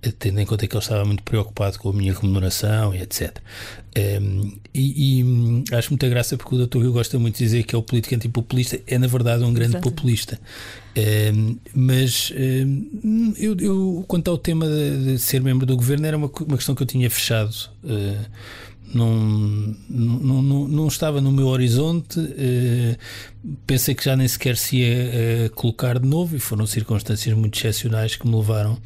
uh, 0.06 0.12
tendo 0.12 0.40
em 0.40 0.46
conta 0.46 0.66
que 0.66 0.75
ele 0.75 0.82
estava 0.82 1.04
muito 1.04 1.23
preocupado 1.23 1.78
com 1.78 1.90
a 1.90 1.92
minha 1.92 2.12
remuneração 2.12 2.94
e 2.94 3.00
etc. 3.00 3.38
Um, 3.96 4.00
ehm, 4.00 4.52
e, 4.75 5.20
e 5.20 5.25
um, 5.25 5.64
acho 5.73 5.90
muita 5.90 6.08
graça 6.08 6.37
porque 6.37 6.54
o 6.54 6.66
Dr. 6.66 6.78
Rio 6.78 6.92
gosta 6.92 7.18
muito 7.18 7.38
de 7.38 7.44
dizer 7.44 7.62
que 7.62 7.75
é 7.75 7.78
o 7.78 7.82
político 7.82 8.14
antipopulista, 8.14 8.80
é 8.87 8.99
na 8.99 9.06
verdade 9.06 9.42
um 9.44 9.52
grande 9.52 9.73
Exato. 9.73 9.90
populista. 9.90 10.38
Um, 10.96 11.00
ehm, 11.00 11.56
mas 11.75 12.32
ehm, 12.35 13.32
eu, 13.38 13.56
eu, 13.58 14.04
quanto 14.06 14.30
ao 14.30 14.38
tema 14.38 14.66
de, 14.66 15.04
de, 15.12 15.18
ser 15.18 15.40
membro 15.40 15.66
do 15.66 15.76
governo, 15.76 16.06
era 16.06 16.16
uma, 16.16 16.30
uma 16.46 16.56
questão 16.56 16.75
que 16.75 16.82
eu 16.82 16.87
tinha 16.87 17.08
fechado. 17.11 17.54
Uh, 17.85 18.26
não, 18.94 19.74
não, 19.88 20.42
não, 20.42 20.68
não, 20.68 20.88
estava 20.88 21.20
no 21.20 21.30
meu 21.30 21.46
horizonte. 21.46 22.18
Uh, 22.18 22.96
pensei 23.66 23.94
que 23.94 24.04
já 24.04 24.16
nem 24.16 24.26
sequer 24.28 24.56
se 24.56 24.78
ia 24.78 25.46
uh, 25.46 25.50
colocar 25.54 25.98
de 25.98 26.08
novo, 26.08 26.36
e 26.36 26.38
foram 26.38 26.66
circunstâncias 26.66 27.36
muito 27.36 27.58
excepcionais 27.58 28.16
que 28.16 28.26
me 28.26 28.34
levaram 28.34 28.78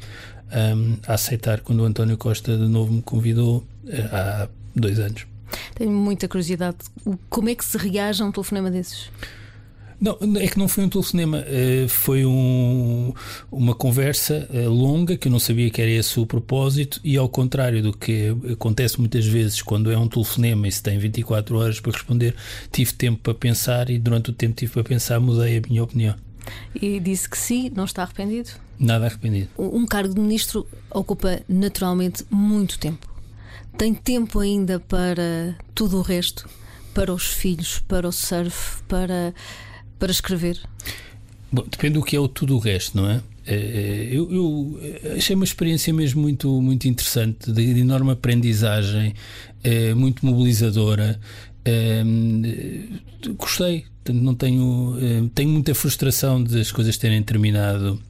um, 0.51 0.97
a 1.07 1.13
aceitar 1.13 1.61
quando 1.61 1.81
o 1.81 1.85
António 1.85 2.17
Costa 2.17 2.57
de 2.57 2.67
novo 2.67 2.91
me 2.91 3.01
convidou 3.01 3.65
há 4.11 4.47
dois 4.75 4.99
anos. 4.99 5.25
Tenho 5.75 5.91
muita 5.91 6.27
curiosidade. 6.27 6.77
Como 7.29 7.49
é 7.49 7.55
que 7.55 7.65
se 7.65 7.77
reage 7.77 8.21
a 8.21 8.25
um 8.25 8.31
telefonema 8.31 8.71
desses? 8.71 9.09
Não, 10.01 10.17
é 10.39 10.47
que 10.47 10.57
não 10.57 10.67
foi 10.67 10.83
um 10.83 10.89
telefonema, 10.89 11.43
eh, 11.45 11.85
foi 11.87 12.25
um, 12.25 13.13
uma 13.51 13.75
conversa 13.75 14.49
eh, 14.51 14.67
longa 14.67 15.15
que 15.15 15.27
eu 15.27 15.31
não 15.31 15.37
sabia 15.37 15.69
que 15.69 15.79
era 15.79 15.91
esse 15.91 16.19
o 16.19 16.25
propósito, 16.25 16.99
e 17.03 17.17
ao 17.17 17.29
contrário 17.29 17.83
do 17.83 17.95
que 17.95 18.35
acontece 18.51 18.99
muitas 18.99 19.27
vezes 19.27 19.61
quando 19.61 19.91
é 19.91 19.97
um 19.97 20.07
telefonema 20.07 20.67
e 20.67 20.71
se 20.71 20.81
tem 20.81 20.97
24 20.97 21.55
horas 21.55 21.79
para 21.79 21.91
responder, 21.91 22.35
tive 22.71 22.93
tempo 22.93 23.19
para 23.21 23.35
pensar 23.35 23.91
e 23.91 23.99
durante 23.99 24.31
o 24.31 24.33
tempo 24.33 24.55
tive 24.55 24.73
para 24.73 24.83
pensar, 24.83 25.19
mudei 25.19 25.59
a 25.59 25.61
minha 25.69 25.83
opinião. 25.83 26.15
E 26.73 26.99
disse 26.99 27.29
que 27.29 27.37
sim, 27.37 27.71
não 27.75 27.85
está 27.85 28.01
arrependido? 28.01 28.49
Nada 28.79 29.05
arrependido. 29.05 29.49
Um 29.55 29.85
cargo 29.85 30.15
de 30.15 30.19
ministro 30.19 30.67
ocupa 30.89 31.41
naturalmente 31.47 32.25
muito 32.31 32.79
tempo. 32.79 33.07
Tem 33.77 33.93
tempo 33.93 34.39
ainda 34.39 34.79
para 34.79 35.55
tudo 35.75 35.99
o 35.99 36.01
resto? 36.01 36.49
Para 36.91 37.13
os 37.13 37.27
filhos, 37.27 37.77
para 37.87 38.07
o 38.07 38.11
surf, 38.11 38.81
para 38.87 39.31
para 40.01 40.11
escrever? 40.11 40.59
Bom, 41.51 41.63
depende 41.69 41.93
do 41.93 42.03
que 42.03 42.15
é 42.15 42.19
o 42.19 42.27
tudo 42.27 42.55
o 42.55 42.59
resto, 42.59 42.97
não 42.97 43.07
é? 43.07 43.21
é, 43.45 43.53
é 43.53 44.09
eu, 44.11 44.31
eu, 44.31 44.79
achei 45.15 45.35
uma 45.35 45.45
experiência 45.45 45.93
mesmo 45.93 46.23
muito, 46.23 46.59
muito 46.59 46.87
interessante, 46.87 47.51
de, 47.51 47.79
enorme 47.79 48.11
aprendizagem, 48.11 49.13
é, 49.63 49.93
muito 49.93 50.25
mobilizadora. 50.25 51.19
É, 51.63 52.01
gostei, 53.37 53.85
não 54.11 54.33
tenho, 54.33 54.97
é, 54.99 55.29
tenho 55.35 55.49
muita 55.49 55.75
frustração 55.75 56.43
das 56.43 56.71
coisas 56.71 56.97
terem 56.97 57.21
terminado 57.21 58.01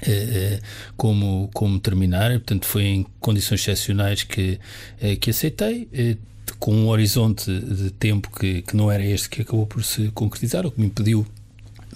é, 0.00 0.58
como, 0.96 1.50
como 1.52 1.78
terminar, 1.78 2.30
portanto, 2.30 2.64
foi 2.64 2.84
em 2.84 3.06
condições 3.20 3.60
excepcionais 3.60 4.22
que, 4.22 4.58
que 5.20 5.28
aceitei 5.28 5.86
com 6.58 6.74
um 6.74 6.88
horizonte 6.88 7.50
de 7.60 7.90
tempo 7.90 8.30
que, 8.30 8.62
que 8.62 8.76
não 8.76 8.90
era 8.90 9.04
este 9.04 9.28
que 9.28 9.42
acabou 9.42 9.66
por 9.66 9.84
se 9.84 10.10
concretizar, 10.12 10.66
o 10.66 10.70
que 10.70 10.80
me 10.80 10.86
impediu 10.86 11.26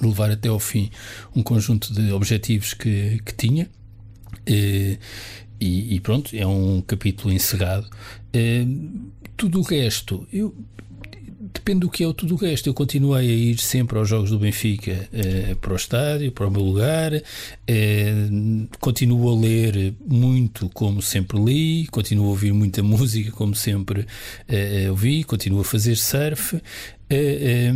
de 0.01 0.07
levar 0.07 0.31
até 0.31 0.49
ao 0.49 0.59
fim 0.59 0.91
um 1.35 1.43
conjunto 1.43 1.93
de 1.93 2.13
objetivos 2.13 2.75
que, 2.75 3.21
que 3.25 3.35
tinha. 3.35 3.69
E, 4.47 4.99
e, 5.95 6.01
pronto, 6.01 6.35
é 6.35 6.47
um 6.47 6.81
capítulo 6.81 7.33
encerrado. 7.33 7.89
tudo 9.37 9.61
o 9.61 9.63
resto, 9.63 10.27
eu, 10.33 10.55
depende 11.53 11.81
do 11.81 11.91
que 11.91 12.05
é 12.05 12.07
o 12.07 12.15
tudo 12.15 12.35
o 12.35 12.37
resto. 12.37 12.69
Eu 12.69 12.75
continuei 12.75 13.29
a 13.29 13.33
ir 13.33 13.59
sempre 13.59 13.99
aos 13.99 14.09
Jogos 14.09 14.31
do 14.31 14.39
Benfica 14.39 15.09
eh, 15.13 15.57
para 15.61 15.73
o 15.73 15.77
estádio, 15.77 16.33
para 16.33 16.47
o 16.47 16.51
meu 16.51 16.63
lugar, 16.63 17.13
eh, 17.67 18.15
continuo 18.81 19.31
a 19.31 19.41
ler 19.41 19.95
muito 20.07 20.69
como 20.71 21.03
sempre 21.03 21.39
li, 21.39 21.87
continuo 21.89 22.27
a 22.27 22.31
ouvir 22.31 22.53
muita 22.53 22.83
música 22.85 23.31
como 23.33 23.55
sempre 23.55 24.07
eh, 24.49 24.87
ouvi, 24.91 25.25
continuo 25.25 25.61
a 25.61 25.65
fazer 25.65 25.97
surf. 25.97 26.57
Eh, 26.57 26.63
eh, 27.11 27.73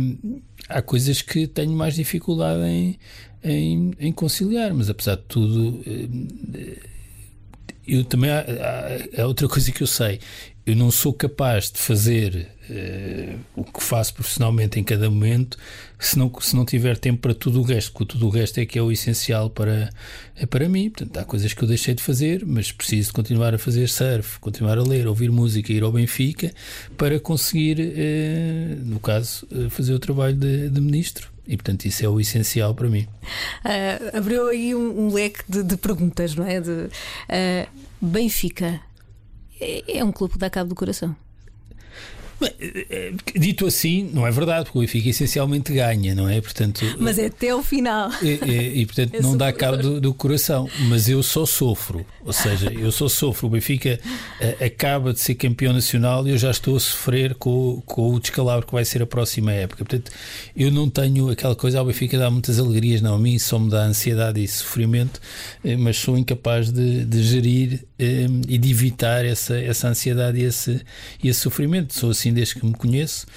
há 0.69 0.81
coisas 0.81 1.21
que 1.21 1.47
tenho 1.47 1.73
mais 1.73 1.95
dificuldade 1.95 2.63
em, 2.63 2.97
em, 3.43 3.93
em 3.99 4.11
conciliar, 4.11 4.73
mas 4.73 4.89
apesar 4.89 5.15
de 5.15 5.23
tudo 5.23 5.83
eh, 5.85 6.77
eu 7.87 8.03
também 8.03 8.31
há, 8.31 8.39
há, 8.39 9.21
há, 9.21 9.27
outra 9.27 9.47
coisa 9.47 9.71
que 9.71 9.83
eu 9.83 9.87
sei 9.87 10.19
eu 10.65 10.75
não 10.75 10.89
sou 10.89 11.13
capaz 11.13 11.71
de 11.71 11.77
fazer 11.77 12.49
uh, 12.69 13.39
o 13.55 13.63
que 13.63 13.83
faço 13.83 14.15
profissionalmente 14.15 14.79
em 14.79 14.83
cada 14.83 15.09
momento 15.09 15.57
se 15.99 16.17
não, 16.17 16.31
se 16.41 16.55
não 16.55 16.65
tiver 16.65 16.97
tempo 16.97 17.21
para 17.21 17.35
tudo 17.35 17.59
o 17.59 17.63
resto, 17.63 17.91
porque 17.91 18.13
tudo 18.13 18.25
o 18.25 18.29
resto 18.29 18.59
é 18.59 18.65
que 18.65 18.77
é 18.77 18.81
o 18.81 18.91
essencial 18.91 19.49
para, 19.49 19.91
é 20.35 20.45
para 20.45 20.67
mim. 20.67 20.89
Portanto, 20.89 21.17
há 21.17 21.23
coisas 21.23 21.53
que 21.53 21.63
eu 21.63 21.67
deixei 21.67 21.93
de 21.93 22.01
fazer, 22.01 22.43
mas 22.45 22.71
preciso 22.71 23.13
continuar 23.13 23.53
a 23.53 23.59
fazer 23.59 23.87
surf, 23.87 24.39
continuar 24.39 24.77
a 24.77 24.83
ler, 24.83 25.07
ouvir 25.07 25.31
música, 25.31 25.71
ir 25.71 25.83
ao 25.83 25.91
Benfica 25.91 26.51
para 26.97 27.19
conseguir, 27.19 27.79
uh, 27.79 28.85
no 28.85 28.99
caso, 28.99 29.47
uh, 29.51 29.69
fazer 29.69 29.93
o 29.93 29.99
trabalho 29.99 30.35
de, 30.35 30.69
de 30.69 30.81
ministro. 30.81 31.29
E 31.47 31.55
portanto 31.55 31.85
isso 31.85 32.03
é 32.03 32.09
o 32.09 32.19
essencial 32.19 32.73
para 32.73 32.89
mim. 32.89 33.07
Uh, 33.63 34.17
abriu 34.17 34.47
aí 34.47 34.73
um, 34.73 35.05
um 35.05 35.13
leque 35.13 35.43
de, 35.47 35.63
de, 35.63 35.77
perguntas, 35.77 36.33
não 36.35 36.45
é? 36.45 36.59
De, 36.59 36.71
uh, 36.71 37.67
Benfica 38.01 38.81
é, 39.59 39.97
é 39.99 40.03
um 40.03 40.11
clube 40.11 40.33
que 40.33 40.39
dá 40.39 40.49
cabo 40.49 40.69
do 40.69 40.75
coração. 40.75 41.15
Eh, 42.41 42.85
eh, 42.89 43.13
dito 43.35 43.65
assim, 43.65 44.09
não 44.13 44.27
é 44.27 44.31
verdade, 44.31 44.65
porque 44.65 44.77
o 44.77 44.81
Benfica 44.81 45.09
essencialmente 45.09 45.73
ganha, 45.73 46.13
não 46.13 46.27
é? 46.27 46.41
Portanto, 46.41 46.85
mas 46.99 47.17
é 47.17 47.27
até 47.27 47.55
o 47.55 47.63
final. 47.63 48.11
E, 48.21 48.27
e, 48.27 48.81
e 48.81 48.85
portanto, 48.85 49.15
é 49.15 49.21
não 49.21 49.37
dá 49.37 49.53
cabo 49.53 49.77
do, 49.77 50.01
do, 50.01 50.13
coração. 50.13 50.69
Mas 50.89 51.07
eu 51.07 51.23
só 51.23 51.45
sofro, 51.45 52.05
ou 52.23 52.33
seja, 52.33 52.71
eu 52.71 52.91
só 52.91 53.07
sofro. 53.07 53.47
O 53.47 53.49
Benfica 53.49 53.99
acaba 54.65 55.13
de 55.13 55.19
ser 55.19 55.35
campeão 55.35 55.73
nacional 55.73 56.27
e 56.27 56.31
eu 56.31 56.37
já 56.37 56.51
estou 56.51 56.75
a 56.75 56.79
sofrer 56.79 57.35
com, 57.35 57.81
com 57.85 58.13
o 58.13 58.19
descalabro 58.19 58.65
que 58.65 58.73
vai 58.73 58.83
ser 58.83 59.01
a 59.01 59.05
próxima 59.05 59.51
época. 59.51 59.85
Portanto, 59.85 60.11
eu 60.55 60.71
não 60.71 60.89
tenho 60.89 61.29
aquela 61.29 61.55
coisa, 61.55 61.79
ao 61.79 61.85
Benfica 61.85 62.17
dá 62.17 62.29
muitas 62.29 62.59
alegrias, 62.59 63.01
não. 63.01 63.15
A 63.15 63.19
mim 63.19 63.37
só 63.39 63.57
me 63.57 63.69
dá 63.69 63.83
ansiedade 63.83 64.43
e 64.43 64.47
sofrimento, 64.47 65.19
mas 65.79 65.97
sou 65.97 66.17
incapaz 66.17 66.71
de, 66.71 67.05
de 67.05 67.23
gerir 67.23 67.85
uh, 67.99 68.41
e 68.47 68.57
de 68.57 68.71
evitar 68.71 69.25
essa, 69.25 69.57
essa 69.59 69.87
ansiedade 69.87 70.39
e 70.39 70.43
esse, 70.43 70.81
e 71.23 71.29
esse 71.29 71.39
sofrimento. 71.39 71.93
Sou 71.93 72.09
assim 72.09 72.24
assim 72.25 72.33
desde 72.33 72.55
que 72.55 72.65
me 72.65 72.73
conheço. 72.73 73.27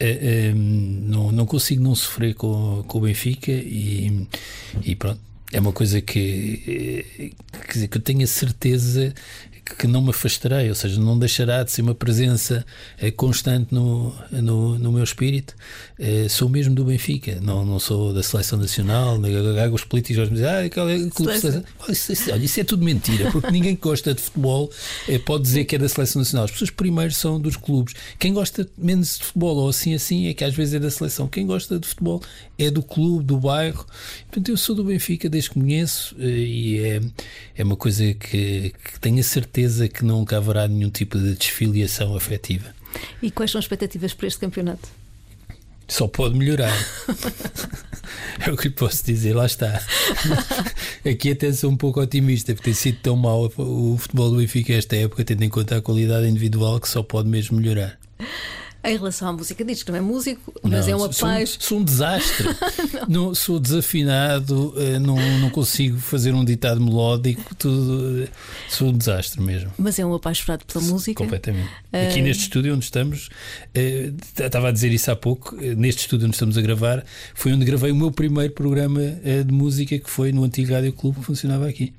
Uh, 0.00 0.54
não, 0.54 1.32
não 1.32 1.46
consigo 1.46 1.82
não 1.82 1.94
sofrer 1.94 2.34
com, 2.34 2.84
com 2.86 2.98
o 2.98 3.00
Benfica 3.00 3.50
e, 3.50 4.26
e 4.82 4.94
pronto. 4.94 5.20
É 5.52 5.60
uma 5.60 5.72
coisa 5.72 6.00
que, 6.00 7.00
eh, 7.16 7.88
que 7.88 7.96
eu 7.96 8.02
tenho 8.02 8.24
a 8.24 8.26
certeza 8.26 9.14
que 9.74 9.86
não 9.86 10.00
me 10.00 10.10
afastarei, 10.10 10.68
ou 10.68 10.74
seja, 10.74 11.00
não 11.00 11.18
deixará 11.18 11.62
de 11.62 11.72
ser 11.72 11.82
uma 11.82 11.94
presença 11.94 12.64
eh, 12.98 13.10
constante 13.10 13.74
no, 13.74 14.14
no, 14.30 14.78
no 14.78 14.92
meu 14.92 15.02
espírito. 15.02 15.54
Eh, 15.98 16.28
sou 16.28 16.48
mesmo 16.48 16.74
do 16.74 16.84
Benfica, 16.84 17.38
não, 17.40 17.64
não 17.64 17.78
sou 17.78 18.14
da 18.14 18.22
seleção 18.22 18.58
nacional. 18.58 19.18
Os 19.72 19.84
políticos 19.84 20.24
vão 20.24 20.34
dizer, 20.34 20.48
ah, 20.48 20.64
é 20.64 20.68
clube 20.68 21.32
de 21.32 21.40
seleção. 21.40 21.64
Isso, 21.88 22.12
isso, 22.12 22.32
olha, 22.32 22.44
isso 22.44 22.60
é 22.60 22.64
tudo 22.64 22.84
mentira, 22.84 23.30
porque 23.32 23.50
ninguém 23.50 23.74
que 23.74 23.82
gosta 23.82 24.14
de 24.14 24.20
futebol 24.20 24.70
eh, 25.08 25.18
pode 25.18 25.42
dizer 25.42 25.64
que 25.64 25.74
é 25.74 25.78
da 25.78 25.88
seleção 25.88 26.20
nacional. 26.20 26.44
As 26.44 26.52
pessoas 26.52 26.70
primeiro 26.70 27.12
são 27.12 27.40
dos 27.40 27.56
clubes. 27.56 27.94
Quem 28.18 28.32
gosta 28.32 28.68
menos 28.78 29.18
de 29.18 29.24
futebol, 29.24 29.56
ou 29.56 29.68
assim 29.68 29.94
assim, 29.94 30.28
é 30.28 30.34
que 30.34 30.44
às 30.44 30.54
vezes 30.54 30.74
é 30.74 30.78
da 30.78 30.90
seleção. 30.90 31.26
Quem 31.26 31.46
gosta 31.46 31.78
de 31.78 31.88
futebol 31.88 32.22
é 32.58 32.70
do 32.70 32.82
clube, 32.82 33.24
do 33.24 33.38
bairro. 33.38 33.84
Portanto, 34.22 34.48
eu 34.48 34.56
sou 34.56 34.74
do 34.74 34.84
Benfica 34.84 35.28
desde 35.28 35.50
que 35.50 35.60
conheço 35.60 36.16
e 36.18 36.78
é, 36.80 37.00
é 37.56 37.64
uma 37.64 37.76
coisa 37.76 38.14
que, 38.14 38.72
que 38.84 39.00
tenho 39.00 39.20
a 39.20 39.22
certeza 39.22 39.88
que 39.88 40.04
nunca 40.04 40.36
haverá 40.36 40.66
nenhum 40.66 40.90
tipo 40.90 41.18
de 41.18 41.34
desfiliação 41.34 42.16
afetiva. 42.16 42.74
E 43.22 43.30
quais 43.30 43.50
são 43.50 43.58
as 43.58 43.64
expectativas 43.64 44.14
para 44.14 44.26
este 44.26 44.40
campeonato? 44.40 44.88
Só 45.88 46.08
pode 46.08 46.36
melhorar. 46.36 46.74
é 48.44 48.50
o 48.50 48.56
que 48.56 48.68
lhe 48.68 48.74
posso 48.74 49.04
dizer, 49.04 49.34
lá 49.34 49.46
está. 49.46 49.80
Aqui 51.08 51.30
até 51.30 51.52
sou 51.52 51.70
um 51.70 51.76
pouco 51.76 52.00
otimista, 52.00 52.54
porque 52.54 52.70
tem 52.70 52.74
sido 52.74 52.98
tão 53.00 53.16
mau 53.16 53.52
o 53.56 53.96
futebol 53.96 54.30
do 54.30 54.38
Benfica 54.38 54.72
esta 54.72 54.96
época, 54.96 55.24
tendo 55.24 55.44
em 55.44 55.48
conta 55.48 55.76
a 55.76 55.82
qualidade 55.82 56.26
individual, 56.26 56.80
que 56.80 56.88
só 56.88 57.02
pode 57.02 57.28
mesmo 57.28 57.56
melhorar. 57.58 57.98
Em 58.86 58.96
relação 58.96 59.28
à 59.28 59.32
música, 59.32 59.64
diz 59.64 59.82
que 59.82 59.90
não 59.90 59.98
é 59.98 60.00
músico, 60.00 60.54
mas 60.62 60.86
não, 60.86 61.04
é 61.04 61.12
sou, 61.12 61.28
paz. 61.28 61.56
Sou 61.58 61.80
um 61.80 61.84
desastre. 61.84 62.46
não. 63.08 63.26
não. 63.26 63.34
sou 63.34 63.58
desafinado, 63.58 64.72
eh, 64.76 65.00
não, 65.00 65.16
não 65.40 65.50
consigo 65.50 65.98
fazer 65.98 66.32
um 66.32 66.44
ditado 66.44 66.80
melódico, 66.80 67.52
tudo, 67.56 68.22
eh, 68.22 68.28
sou 68.68 68.90
um 68.90 68.96
desastre 68.96 69.40
mesmo. 69.42 69.72
Mas 69.76 69.98
é 69.98 70.06
um 70.06 70.14
apaixonado 70.14 70.64
pela 70.64 70.84
música. 70.84 71.24
Completamente. 71.24 71.68
Aqui 71.92 72.20
uh... 72.20 72.22
neste 72.22 72.44
estúdio 72.44 72.76
onde 72.76 72.84
estamos, 72.84 73.26
uh, 73.26 74.40
estava 74.40 74.68
a 74.68 74.72
dizer 74.72 74.92
isso 74.92 75.10
há 75.10 75.16
pouco, 75.16 75.56
neste 75.56 76.02
estúdio 76.02 76.26
onde 76.26 76.36
estamos 76.36 76.56
a 76.56 76.62
gravar, 76.62 77.04
foi 77.34 77.52
onde 77.52 77.64
gravei 77.64 77.90
o 77.90 77.96
meu 77.96 78.12
primeiro 78.12 78.52
programa 78.52 79.00
uh, 79.00 79.44
de 79.44 79.52
música 79.52 79.98
que 79.98 80.08
foi 80.08 80.30
no 80.30 80.44
antigo 80.44 80.72
Rádio 80.72 80.92
Clube 80.92 81.18
que 81.18 81.24
funcionava 81.26 81.68
aqui. 81.68 81.92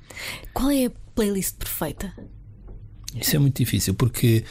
Qual 0.54 0.70
é 0.70 0.86
a 0.86 0.90
playlist 1.14 1.56
perfeita? 1.56 2.14
Isso 3.14 3.36
é 3.36 3.38
muito 3.38 3.56
difícil 3.56 3.94
porque 3.94 4.44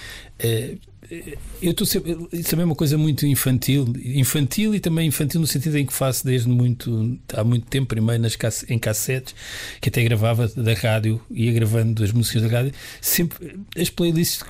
eu 1.61 1.71
estou 1.71 1.87
sempre. 1.87 2.17
Isso 2.33 2.49
também 2.49 2.63
é 2.63 2.65
uma 2.65 2.75
coisa 2.75 2.97
muito 2.97 3.25
infantil. 3.25 3.93
Infantil 4.03 4.75
e 4.75 4.79
também 4.79 5.07
infantil 5.07 5.39
no 5.39 5.47
sentido 5.47 5.77
em 5.77 5.85
que 5.85 5.93
faço 5.93 6.25
desde 6.25 6.49
muito. 6.49 7.17
há 7.33 7.43
muito 7.43 7.65
tempo, 7.67 7.87
primeiro 7.87 8.21
nas, 8.21 8.37
em 8.69 8.77
cassetes, 8.77 9.33
que 9.79 9.89
até 9.89 10.03
gravava 10.03 10.47
da 10.47 10.73
rádio, 10.73 11.21
ia 11.31 11.51
gravando 11.53 12.03
as 12.03 12.11
músicas 12.11 12.43
da 12.43 12.49
rádio. 12.49 12.73
Sempre. 13.01 13.57
As 13.77 13.89
playlists 13.89 14.43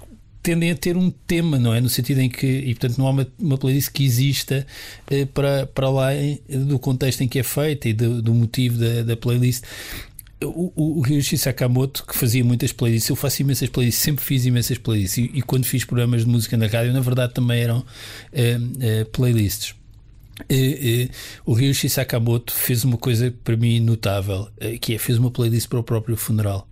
tendem 0.47 0.71
a 0.71 0.75
ter 0.75 0.95
um 0.95 1.09
tema, 1.09 1.59
não 1.59 1.73
é? 1.73 1.81
No 1.81 1.89
sentido 1.89 2.21
em 2.21 2.29
que, 2.29 2.47
e 2.47 2.73
portanto, 2.73 2.97
não 2.97 3.07
há 3.07 3.09
uma, 3.09 3.27
uma 3.37 3.57
playlist 3.57 3.91
que 3.91 4.05
exista 4.05 4.65
eh, 5.11 5.25
para, 5.25 5.67
para 5.67 5.89
lá 5.89 6.11
do 6.47 6.79
contexto 6.79 7.21
em 7.21 7.27
que 7.27 7.39
é 7.39 7.43
feita 7.43 7.89
e 7.89 7.93
do, 7.93 8.21
do 8.21 8.33
motivo 8.33 8.77
da, 8.77 9.03
da 9.03 9.17
playlist 9.17 9.63
o, 10.43 10.71
o, 10.75 10.99
o 10.99 11.01
Ryuichi 11.01 11.37
Sakamoto, 11.37 12.05
que 12.05 12.15
fazia 12.15 12.43
muitas 12.43 12.71
playlists, 12.71 13.09
eu 13.09 13.15
faço 13.15 13.41
imensas 13.41 13.69
playlists, 13.69 14.03
sempre 14.03 14.23
fiz 14.23 14.45
imensas 14.45 14.77
playlists, 14.77 15.17
e, 15.17 15.31
e 15.33 15.41
quando 15.41 15.65
fiz 15.65 15.83
programas 15.83 16.25
de 16.25 16.29
música 16.29 16.55
na 16.55 16.67
rádio, 16.67 16.93
na 16.93 16.99
verdade 16.99 17.33
também 17.33 17.61
eram 17.61 17.83
eh, 18.31 18.59
eh, 18.79 19.03
playlists. 19.05 19.73
E, 20.47 20.55
e, 20.55 21.11
o 21.43 21.53
Ryuichi 21.53 21.89
Sakamoto 21.89 22.53
fez 22.53 22.83
uma 22.83 22.97
coisa 22.97 23.33
para 23.43 23.57
mim 23.57 23.79
notável, 23.79 24.47
eh, 24.59 24.77
que 24.77 24.93
é 24.93 24.99
fez 24.99 25.17
uma 25.17 25.31
playlist 25.31 25.67
para 25.67 25.79
o 25.79 25.83
próprio 25.83 26.15
funeral. 26.15 26.67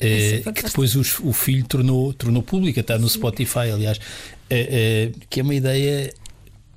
é 0.00 0.40
que 0.52 0.62
depois 0.62 0.96
os, 0.96 1.18
o 1.20 1.32
filho 1.34 1.66
tornou, 1.66 2.14
tornou 2.14 2.42
pública, 2.42 2.80
está 2.80 2.98
no 2.98 3.08
Spotify, 3.08 3.70
aliás, 3.72 4.00
que 5.28 5.40
é 5.40 5.42
uma 5.42 5.54
ideia. 5.54 6.14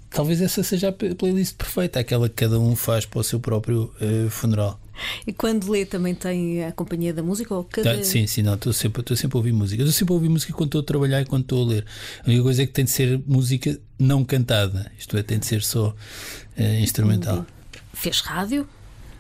Talvez 0.10 0.42
essa 0.42 0.64
seja 0.64 0.90
a 0.90 0.92
playlist 0.92 1.56
perfeita, 1.56 2.00
aquela 2.00 2.28
que 2.28 2.36
cada 2.36 2.60
um 2.60 2.76
faz 2.76 3.06
para 3.06 3.20
o 3.20 3.24
seu 3.24 3.40
próprio 3.40 3.94
funeral. 4.30 4.80
E 5.26 5.34
quando 5.34 5.70
lê 5.70 5.86
também 5.86 6.16
tem 6.16 6.66
a 6.66 6.72
companhia 6.72 7.14
da 7.14 7.24
música? 7.24 7.54
Ou 7.54 7.64
cada... 7.64 7.98
Tá, 7.98 8.04
sim, 8.04 8.28
sim, 8.28 8.42
não, 8.42 8.56
estou 8.56 8.74
sempre, 8.74 9.04
sempre 9.16 9.38
a 9.38 9.40
ouvir 9.40 9.54
música. 9.54 9.82
Estou 9.82 9.94
sempre 9.94 10.14
a 10.14 10.16
ouvir 10.16 10.30
música 10.30 10.54
quando 10.54 10.68
estou 10.68 10.82
a 10.82 10.84
trabalhar 10.84 11.22
e 11.22 11.26
quando 11.26 11.44
estou 11.44 11.64
a 11.64 11.68
ler. 11.68 11.86
A 12.24 12.28
única 12.28 12.44
coisa 12.44 12.64
é 12.64 12.66
que 12.66 12.74
tem 12.74 12.86
de 12.86 12.92
ser 12.92 13.22
música 13.26 13.80
não 14.00 14.24
cantada, 14.24 14.90
isto 14.98 15.18
é, 15.18 15.24
tem 15.24 15.38
de 15.38 15.46
ser 15.46 15.62
só 15.62 15.90
uh, 15.90 16.82
instrumental. 16.82 17.46
Fez 17.94 18.22
rádio, 18.22 18.68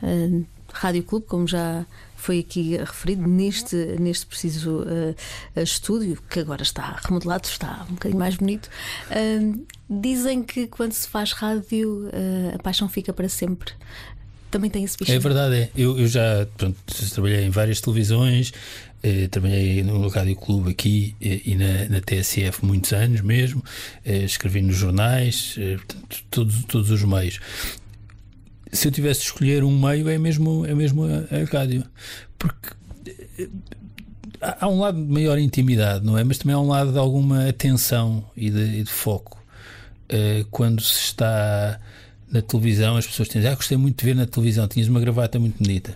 uh, 0.01 0.45
Rádio 0.71 1.03
Clube, 1.03 1.25
como 1.27 1.47
já 1.47 1.85
foi 2.15 2.39
aqui 2.39 2.77
referido, 2.77 3.27
neste, 3.27 3.75
neste 3.99 4.25
preciso 4.25 4.81
uh, 4.81 5.61
estúdio, 5.61 6.21
que 6.29 6.39
agora 6.39 6.63
está 6.63 6.99
remodelado, 7.03 7.47
está 7.47 7.85
um 7.89 7.93
bocadinho 7.93 8.19
mais 8.19 8.35
bonito. 8.35 8.69
dizem 9.89 10.43
que 10.43 10.67
quando 10.67 10.93
se 10.93 11.07
faz 11.07 11.31
rádio, 11.31 12.09
a 12.53 12.61
paixão 12.61 12.87
fica 12.87 13.11
para 13.11 13.27
sempre 13.27 13.73
também 14.49 14.69
tem 14.69 14.83
esse 14.83 14.97
bicho. 14.97 15.11
É 15.11 15.19
verdade, 15.19 15.55
é. 15.55 15.69
Eu, 15.75 15.97
eu 15.99 16.07
já 16.07 16.47
pronto, 16.57 16.77
trabalhei 17.13 17.45
em 17.45 17.49
várias 17.49 17.81
televisões, 17.81 18.51
eh, 19.03 19.27
trabalhei 19.27 19.83
no 19.83 20.07
Rádio 20.07 20.35
Clube 20.35 20.71
aqui 20.71 21.15
eh, 21.21 21.41
e 21.45 21.55
na, 21.55 21.89
na, 21.89 22.01
TSF 22.01 22.65
muitos 22.65 22.91
anos 22.93 23.21
mesmo, 23.21 23.63
eh, 24.05 24.23
escrevi 24.23 24.61
nos 24.61 24.75
jornais, 24.75 25.55
eh, 25.57 25.77
todos, 26.29 26.63
todos 26.65 26.91
os 26.91 27.03
meios. 27.03 27.39
Se 28.71 28.87
eu 28.87 28.91
tivesse 28.91 29.21
de 29.21 29.25
escolher 29.27 29.63
um 29.63 29.79
meio, 29.79 30.09
é 30.09 30.17
mesmo, 30.17 30.65
é 30.65 30.75
mesmo 30.75 31.03
a, 31.05 31.35
a 31.35 31.43
rádio. 31.51 31.83
Porque 32.37 32.69
eh, 33.37 33.47
há 34.41 34.67
um 34.67 34.79
lado 34.79 35.03
de 35.03 35.11
maior 35.11 35.37
intimidade, 35.37 36.05
não 36.05 36.17
é? 36.17 36.23
Mas 36.23 36.37
também 36.37 36.55
há 36.55 36.59
um 36.59 36.67
lado 36.67 36.91
de 36.91 36.97
alguma 36.97 37.47
atenção 37.47 38.25
e 38.35 38.49
de, 38.49 38.79
e 38.79 38.83
de 38.83 38.91
foco. 38.91 39.39
Eh, 40.07 40.45
quando 40.49 40.81
se 40.81 40.99
está 40.99 41.79
na 42.31 42.41
televisão, 42.41 42.95
as 42.97 43.07
pessoas 43.07 43.27
dizem, 43.29 43.49
ah, 43.49 43.55
gostei 43.55 43.77
muito 43.77 43.99
de 43.99 44.05
ver 44.05 44.15
na 44.15 44.25
televisão, 44.25 44.67
tinhas 44.67 44.87
uma 44.87 44.99
gravata 44.99 45.39
muito 45.39 45.61
bonita. 45.61 45.95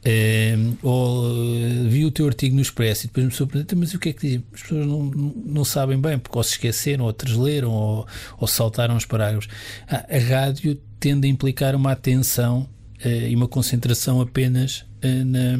Uh, 0.00 0.78
ou 0.82 1.26
uh, 1.26 1.88
vi 1.88 2.06
o 2.06 2.10
teu 2.10 2.26
artigo 2.26 2.56
no 2.56 2.62
Expresso 2.62 3.04
e 3.04 3.08
depois 3.08 3.26
me 3.26 3.32
surpreendeu, 3.32 3.76
mas 3.76 3.92
o 3.92 3.98
que 3.98 4.08
é 4.08 4.12
que 4.14 4.20
dizem? 4.22 4.44
As 4.54 4.62
pessoas 4.62 4.86
não, 4.86 5.04
não, 5.04 5.34
não, 5.44 5.64
sabem 5.64 6.00
bem, 6.00 6.18
porque 6.18 6.38
ou 6.38 6.42
se 6.42 6.52
esqueceram, 6.52 7.04
ou 7.04 7.12
transleram, 7.12 7.70
ou, 7.70 8.06
ou 8.38 8.48
saltaram 8.48 8.96
os 8.96 9.04
parágrafos. 9.04 9.48
Ah, 9.86 10.06
a 10.08 10.18
rádio 10.18 10.80
tende 10.98 11.28
a 11.28 11.30
implicar 11.30 11.74
uma 11.74 11.92
atenção 11.92 12.66
uh, 13.04 13.08
e 13.08 13.36
uma 13.36 13.48
concentração 13.48 14.20
apenas 14.20 14.86
na 15.02 15.56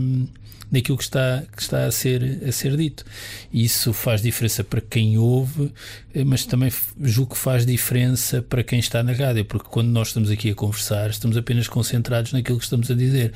daquilo 0.71 0.97
que 0.97 1.05
está, 1.05 1.43
que 1.55 1.63
está 1.63 1.85
a, 1.85 1.91
ser, 1.91 2.43
a 2.47 2.53
ser 2.53 2.77
dito. 2.77 3.05
Isso 3.53 3.93
faz 3.93 4.23
diferença 4.23 4.63
para 4.63 4.81
quem 4.81 5.19
ouve, 5.19 5.73
eh, 6.15 6.25
mas 6.25 6.45
também 6.45 6.73
julgo 7.03 7.35
que 7.35 7.39
faz 7.39 7.67
diferença 7.67 8.43
para 8.43 8.63
quem 8.63 8.79
está 8.79 9.03
na 9.03 9.13
rádio, 9.13 9.45
porque 9.45 9.69
quando 9.69 9.89
nós 9.89 10.09
estamos 10.09 10.31
aqui 10.31 10.51
a 10.51 10.55
conversar, 10.55 11.11
estamos 11.11 11.37
apenas 11.37 11.69
concentrados 11.69 12.33
naquilo 12.33 12.59
que 12.59 12.65
estamos 12.65 12.91
a 12.91 12.95
dizer. 12.95 13.33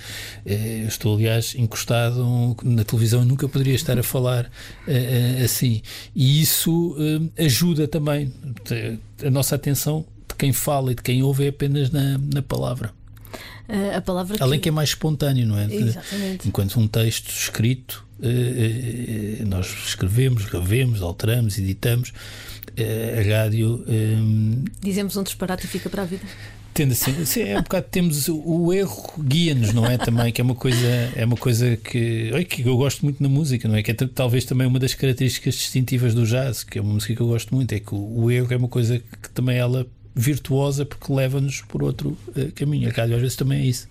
Eh, 0.46 0.82
eu 0.84 0.88
estou, 0.88 1.16
aliás, 1.16 1.54
encostado 1.56 2.56
na 2.62 2.84
televisão 2.84 3.22
e 3.22 3.26
nunca 3.26 3.48
poderia 3.48 3.74
estar 3.74 3.98
a 3.98 4.02
falar 4.02 4.50
eh, 4.86 5.42
assim. 5.44 5.82
E 6.14 6.40
isso 6.40 6.96
ajuda 7.38 7.88
também. 7.88 8.32
A 9.24 9.30
nossa 9.30 9.54
atenção 9.54 10.04
de 10.28 10.34
quem 10.36 10.52
fala 10.52 10.92
e 10.92 10.94
de 10.94 11.02
quem 11.02 11.22
ouve 11.22 11.44
é 11.44 11.48
apenas 11.48 11.90
na, 11.90 12.18
na 12.18 12.42
palavra. 12.42 12.92
Uh, 13.68 13.96
a 13.96 14.00
palavra 14.00 14.36
Além 14.40 14.60
que... 14.60 14.68
é 14.68 14.72
mais 14.72 14.90
espontâneo, 14.90 15.46
não 15.46 15.58
é? 15.58 15.64
Exatamente. 15.72 16.46
Enquanto 16.46 16.78
um 16.78 16.86
texto 16.86 17.30
escrito, 17.30 18.06
uh, 18.20 19.42
uh, 19.42 19.48
nós 19.48 19.66
escrevemos, 19.86 20.44
revemos, 20.44 21.00
alteramos, 21.00 21.58
editamos. 21.58 22.12
a 22.76 23.36
rádio. 23.36 23.84
Dizemos 24.80 25.16
um 25.16 25.22
disparate 25.22 25.64
e 25.64 25.68
fica 25.68 25.88
para 25.88 26.02
a 26.02 26.04
vida. 26.04 26.24
Tendo 26.74 26.90
assim, 26.90 27.40
é 27.40 27.56
um 27.56 27.62
bocado 27.62 27.86
temos 27.88 28.28
o 28.28 28.72
erro 28.72 29.14
guia-nos, 29.22 29.72
não 29.72 29.86
é? 29.86 29.96
Também, 29.96 30.32
que 30.32 30.40
é 30.40 30.44
uma 30.44 30.56
coisa, 30.56 31.12
é 31.14 31.24
uma 31.24 31.36
coisa 31.36 31.76
que, 31.76 32.32
oi, 32.34 32.44
que 32.44 32.66
eu 32.66 32.76
gosto 32.76 33.04
muito 33.04 33.22
na 33.22 33.28
música, 33.28 33.68
não 33.68 33.76
é? 33.76 33.82
Que 33.82 33.92
é 33.92 33.94
talvez 33.94 34.44
também 34.44 34.66
uma 34.66 34.80
das 34.80 34.92
características 34.92 35.54
distintivas 35.54 36.14
do 36.14 36.26
jazz, 36.26 36.64
que 36.64 36.76
é 36.76 36.82
uma 36.82 36.94
música 36.94 37.14
que 37.14 37.20
eu 37.20 37.28
gosto 37.28 37.54
muito, 37.54 37.72
é 37.72 37.78
que 37.78 37.94
o, 37.94 38.24
o 38.24 38.28
erro 38.28 38.52
é 38.52 38.56
uma 38.56 38.66
coisa 38.66 38.98
que 38.98 39.30
também 39.30 39.56
ela 39.56 39.86
virtuosa 40.14 40.84
porque 40.84 41.12
leva-nos 41.12 41.62
por 41.62 41.82
outro 41.82 42.16
uh, 42.28 42.52
caminho. 42.54 42.88
A 42.88 42.92
rádio 42.92 43.16
às 43.16 43.20
vezes 43.20 43.36
também 43.36 43.62
é 43.62 43.64
isso. 43.64 43.88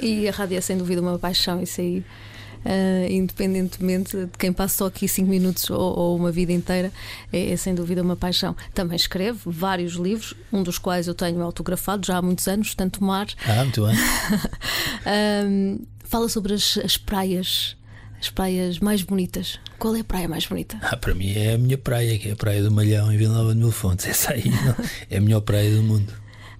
E 0.00 0.28
a 0.28 0.32
rádio 0.32 0.56
é 0.56 0.60
sem 0.60 0.76
dúvida 0.76 1.00
uma 1.00 1.18
paixão, 1.18 1.62
isso 1.62 1.80
aí. 1.80 2.04
Uh, 2.64 3.12
independentemente 3.12 4.16
de 4.16 4.36
quem 4.36 4.52
passa 4.52 4.78
só 4.78 4.86
aqui 4.86 5.06
5 5.06 5.30
minutos 5.30 5.70
ou, 5.70 5.96
ou, 5.96 6.16
uma 6.16 6.32
vida 6.32 6.52
inteira, 6.52 6.90
é, 7.32 7.52
é, 7.52 7.56
sem 7.56 7.74
dúvida 7.74 8.02
uma 8.02 8.16
paixão. 8.16 8.56
Também 8.74 8.96
escreve 8.96 9.38
vários 9.46 9.92
livros, 9.92 10.34
um 10.52 10.64
dos 10.64 10.76
quais 10.76 11.06
eu 11.06 11.14
tenho 11.14 11.40
autografado 11.42 12.04
já 12.04 12.16
há 12.16 12.22
muitos 12.22 12.48
anos, 12.48 12.74
tanto 12.74 13.04
mar. 13.04 13.28
Ah, 13.46 13.62
muito 13.62 13.86
bem. 13.86 13.94
uh, 15.76 15.86
fala 16.00 16.28
sobre 16.28 16.54
as, 16.54 16.76
as 16.78 16.96
praias 16.96 17.76
as 18.26 18.30
praias 18.30 18.80
mais 18.80 19.02
bonitas. 19.02 19.60
Qual 19.78 19.94
é 19.94 20.00
a 20.00 20.04
praia 20.04 20.28
mais 20.28 20.46
bonita? 20.46 20.76
Ah, 20.82 20.96
para 20.96 21.14
mim 21.14 21.32
é 21.32 21.54
a 21.54 21.58
minha 21.58 21.78
praia, 21.78 22.18
que 22.18 22.28
é 22.28 22.32
a 22.32 22.36
Praia 22.36 22.62
do 22.62 22.72
Malhão 22.72 23.12
em 23.12 23.16
Vila 23.16 23.34
Nova 23.34 23.54
de 23.54 23.60
Mil 23.60 23.70
Fontes. 23.70 24.06
Essa 24.06 24.32
aí 24.32 24.48
não, 24.48 24.74
é 25.08 25.18
a 25.18 25.20
melhor 25.20 25.40
praia 25.42 25.70
do 25.70 25.82
mundo. 25.82 26.12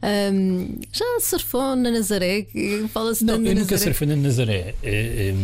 Um, 0.02 0.78
já 0.92 1.04
surfou 1.20 1.74
na 1.74 1.90
Nazaré? 1.90 2.46
Fala-se 2.92 3.24
Não, 3.24 3.34
eu 3.34 3.40
Nazaré. 3.40 3.60
nunca 3.60 3.78
surfei 3.78 4.08
na 4.08 4.16
Nazaré. 4.16 4.74
É, 4.82 5.34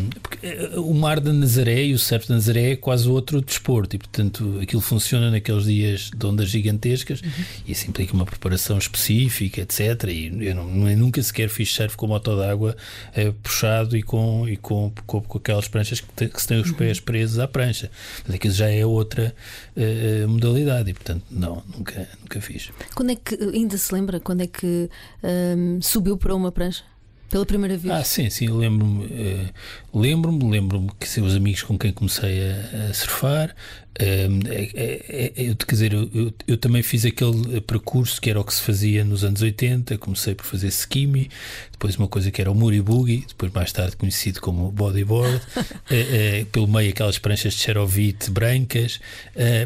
é, 0.42 0.46
é, 0.46 0.78
o 0.78 0.92
mar 0.94 1.20
da 1.20 1.32
Nazaré 1.32 1.84
e 1.86 1.94
o 1.94 1.98
surf 1.98 2.28
da 2.28 2.34
Nazaré 2.34 2.72
é 2.72 2.76
quase 2.76 3.08
outro 3.08 3.40
desporto 3.40 3.96
e, 3.96 3.98
portanto, 3.98 4.58
aquilo 4.60 4.82
funciona 4.82 5.30
naqueles 5.30 5.64
dias 5.64 6.10
de 6.14 6.26
ondas 6.26 6.48
gigantescas 6.50 7.20
uhum. 7.20 7.30
e 7.66 7.72
isso 7.72 7.88
implica 7.88 8.12
uma 8.12 8.26
preparação 8.26 8.78
específica, 8.78 9.62
etc. 9.62 9.80
E 10.08 10.46
eu, 10.46 10.54
não, 10.54 10.88
eu 10.88 10.96
nunca 10.96 11.22
sequer 11.22 11.48
fiz 11.48 11.72
surf 11.72 11.96
com 11.96 12.06
moto 12.06 12.36
d'água 12.36 12.76
é, 13.14 13.30
puxado 13.30 13.96
e 13.96 14.02
com, 14.02 14.48
e 14.48 14.56
com, 14.56 14.92
com, 15.06 15.20
com 15.22 15.38
aquelas 15.38 15.66
pranchas 15.66 16.00
que, 16.00 16.12
te, 16.14 16.28
que 16.28 16.40
se 16.40 16.46
têm 16.46 16.60
os 16.60 16.70
pés 16.72 17.00
presos 17.00 17.38
à 17.38 17.48
prancha. 17.48 17.90
Mas 18.26 18.36
aquilo 18.36 18.54
já 18.54 18.68
é 18.68 18.84
outra 18.84 19.34
uh, 19.76 20.28
modalidade 20.28 20.90
e, 20.90 20.94
portanto, 20.94 21.24
não, 21.30 21.62
nunca, 21.76 22.08
nunca 22.20 22.40
fiz. 22.40 22.70
Quando 22.94 23.12
é 23.12 23.16
que, 23.16 23.34
ainda 23.34 23.76
se 23.78 23.92
lembra, 23.94 24.20
quando 24.20 24.41
é 24.42 24.46
que 24.46 24.90
um, 25.22 25.80
subiu 25.80 26.16
para 26.16 26.34
uma 26.34 26.52
prancha? 26.52 26.84
Pela 27.32 27.46
primeira 27.46 27.78
vez? 27.78 27.94
Ah, 27.94 28.04
sim, 28.04 28.28
sim, 28.28 28.46
lembro-me. 28.48 29.06
Uh, 29.06 29.98
lembro-me, 29.98 30.50
lembro-me 30.50 30.90
que 31.00 31.18
os 31.18 31.34
amigos 31.34 31.62
com 31.62 31.78
quem 31.78 31.90
comecei 31.90 32.42
a, 32.42 32.90
a 32.90 32.92
surfar. 32.92 33.56
Uh, 33.98 34.48
é, 34.50 34.70
é, 34.74 35.32
é, 35.46 35.54
quer 35.54 35.72
dizer, 35.72 35.94
eu, 35.94 36.10
eu, 36.12 36.34
eu, 36.46 36.58
também 36.58 36.82
fiz 36.82 37.06
aquele 37.06 37.58
percurso 37.62 38.20
que 38.20 38.28
era 38.28 38.38
o 38.38 38.44
que 38.44 38.52
se 38.52 38.60
fazia 38.60 39.02
nos 39.02 39.24
anos 39.24 39.40
80. 39.40 39.96
Comecei 39.96 40.34
por 40.34 40.44
fazer 40.44 40.66
skimmy, 40.68 41.30
depois 41.70 41.96
uma 41.96 42.06
coisa 42.06 42.30
que 42.30 42.38
era 42.38 42.52
o 42.52 42.54
Muri 42.54 42.82
Boogie, 42.82 43.24
depois 43.26 43.50
mais 43.50 43.72
tarde 43.72 43.96
conhecido 43.96 44.38
como 44.38 44.70
bodyboard, 44.70 45.40
uh, 45.56 46.46
pelo 46.52 46.68
meio 46.68 46.90
aquelas 46.90 47.18
pranchas 47.18 47.54
de 47.54 47.60
xerovite 47.60 48.30
brancas, 48.30 49.00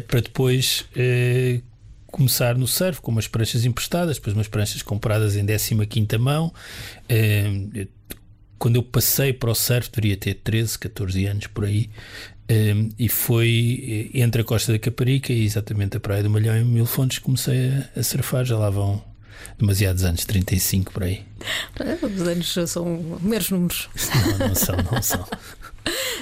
para 0.07 0.21
depois 0.21 0.85
começar 2.17 2.57
no 2.57 2.67
surf 2.67 2.99
com 2.99 3.11
umas 3.11 3.27
pranchas 3.27 3.63
emprestadas, 3.63 4.17
depois 4.17 4.35
umas 4.35 4.47
pranchas 4.47 4.81
compradas 4.81 5.35
em 5.35 5.45
15 5.45 6.17
mão. 6.17 6.51
Eh, 7.07 7.87
quando 8.57 8.77
eu 8.77 8.83
passei 8.83 9.31
para 9.31 9.51
o 9.51 9.55
surf, 9.55 9.89
deveria 9.91 10.17
ter 10.17 10.33
13, 10.33 10.79
14 10.79 11.25
anos 11.27 11.47
por 11.47 11.65
aí. 11.65 11.89
Eh, 12.49 12.89
e 12.97 13.07
foi 13.07 14.09
entre 14.15 14.41
a 14.41 14.43
Costa 14.43 14.71
da 14.71 14.79
Caparica 14.79 15.31
e 15.31 15.45
exatamente 15.45 15.95
a 15.95 15.99
Praia 15.99 16.23
do 16.23 16.29
Malhão 16.29 16.57
em 16.57 16.65
Mil 16.65 16.87
Fontes 16.87 17.19
que 17.19 17.25
comecei 17.25 17.69
a, 17.69 17.99
a 17.99 18.03
surfar. 18.03 18.43
Já 18.43 18.57
lá 18.57 18.71
vão 18.71 19.03
demasiados 19.59 20.03
anos, 20.03 20.25
35 20.25 20.91
por 20.91 21.03
aí. 21.03 21.23
Os 22.01 22.27
anos 22.27 22.55
são 22.67 23.19
meros 23.21 23.51
números. 23.51 23.89
Não, 24.39 24.47
não 24.47 24.55
são, 24.55 24.75
não 24.91 25.01
são. 25.01 25.27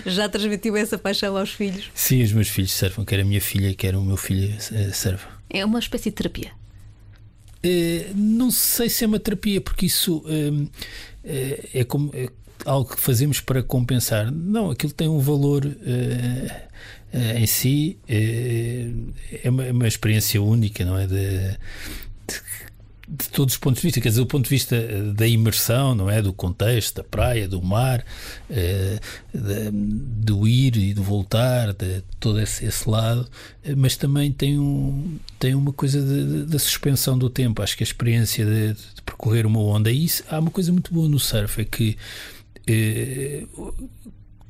Já 0.05 0.29
transmitiu 0.29 0.75
essa 0.75 0.97
paixão 0.97 1.35
aos 1.37 1.51
filhos? 1.51 1.89
Sim, 1.95 2.21
os 2.21 2.31
meus 2.31 2.49
filhos 2.49 2.73
surfam, 2.73 3.03
quer 3.03 3.21
a 3.21 3.25
minha 3.25 3.41
filha, 3.41 3.73
quer 3.73 3.95
o 3.95 4.01
meu 4.01 4.17
filho 4.17 4.53
eh, 4.73 4.91
surfa. 4.91 5.34
É 5.55 5.65
uma 5.65 5.79
espécie 5.79 6.09
de 6.09 6.15
terapia? 6.15 6.51
Uh, 7.63 8.13
não 8.15 8.51
sei 8.51 8.89
se 8.89 9.03
é 9.03 9.07
uma 9.07 9.19
terapia, 9.19 9.59
porque 9.61 9.85
isso 9.85 10.17
uh, 10.17 10.69
é 11.23 11.83
como 11.83 12.11
é 12.13 12.29
algo 12.65 12.95
que 12.95 13.01
fazemos 13.01 13.39
para 13.39 13.63
compensar. 13.63 14.31
Não, 14.31 14.71
aquilo 14.71 14.93
tem 14.93 15.07
um 15.07 15.19
valor 15.19 15.65
em 17.37 17.45
si, 17.47 17.97
é 18.07 19.49
uma, 19.49 19.65
é, 19.65 19.71
uma, 19.71 19.87
experiência 19.87 20.41
única, 20.41 20.83
não 20.83 20.97
é? 20.97 21.07
De, 21.07 21.51
de 22.27 22.41
todos 23.31 23.53
os 23.53 23.59
pontos 23.59 23.81
de 23.81 23.87
vista, 23.87 24.01
quer 24.01 24.09
dizer, 24.09 24.21
do 24.21 24.27
ponto 24.27 24.45
de 24.45 24.49
vista 24.49 24.75
eh, 24.75 25.13
da 25.13 25.27
imersão, 25.27 25.93
não 25.93 26.09
é? 26.09 26.21
Do 26.21 26.33
contexto, 26.33 26.95
da 26.97 27.03
praia, 27.03 27.47
do 27.47 27.61
mar, 27.61 28.03
eh, 28.49 28.99
de, 29.33 29.71
do 29.71 30.47
ir 30.47 30.75
e 30.75 30.93
do 30.93 31.03
voltar, 31.03 31.73
de 31.73 32.01
todo 32.19 32.39
esse, 32.39 32.65
esse 32.65 32.89
lado, 32.89 33.29
eh, 33.63 33.75
mas 33.75 33.95
também 33.95 34.31
tem, 34.31 34.57
um, 34.57 35.19
tem 35.39 35.53
uma 35.53 35.71
coisa 35.71 36.01
da 36.45 36.57
suspensão 36.57 37.17
do 37.17 37.29
tempo. 37.29 37.61
Acho 37.61 37.77
que 37.77 37.83
a 37.83 37.87
experiência 37.87 38.45
de, 38.45 38.73
de 38.73 39.01
percorrer 39.05 39.45
uma 39.45 39.59
onda, 39.59 39.91
e 39.91 40.05
isso, 40.05 40.23
há 40.29 40.39
uma 40.39 40.51
coisa 40.51 40.71
muito 40.71 40.93
boa 40.93 41.07
no 41.07 41.19
surf, 41.19 41.61
é 41.61 41.65
que 41.65 41.97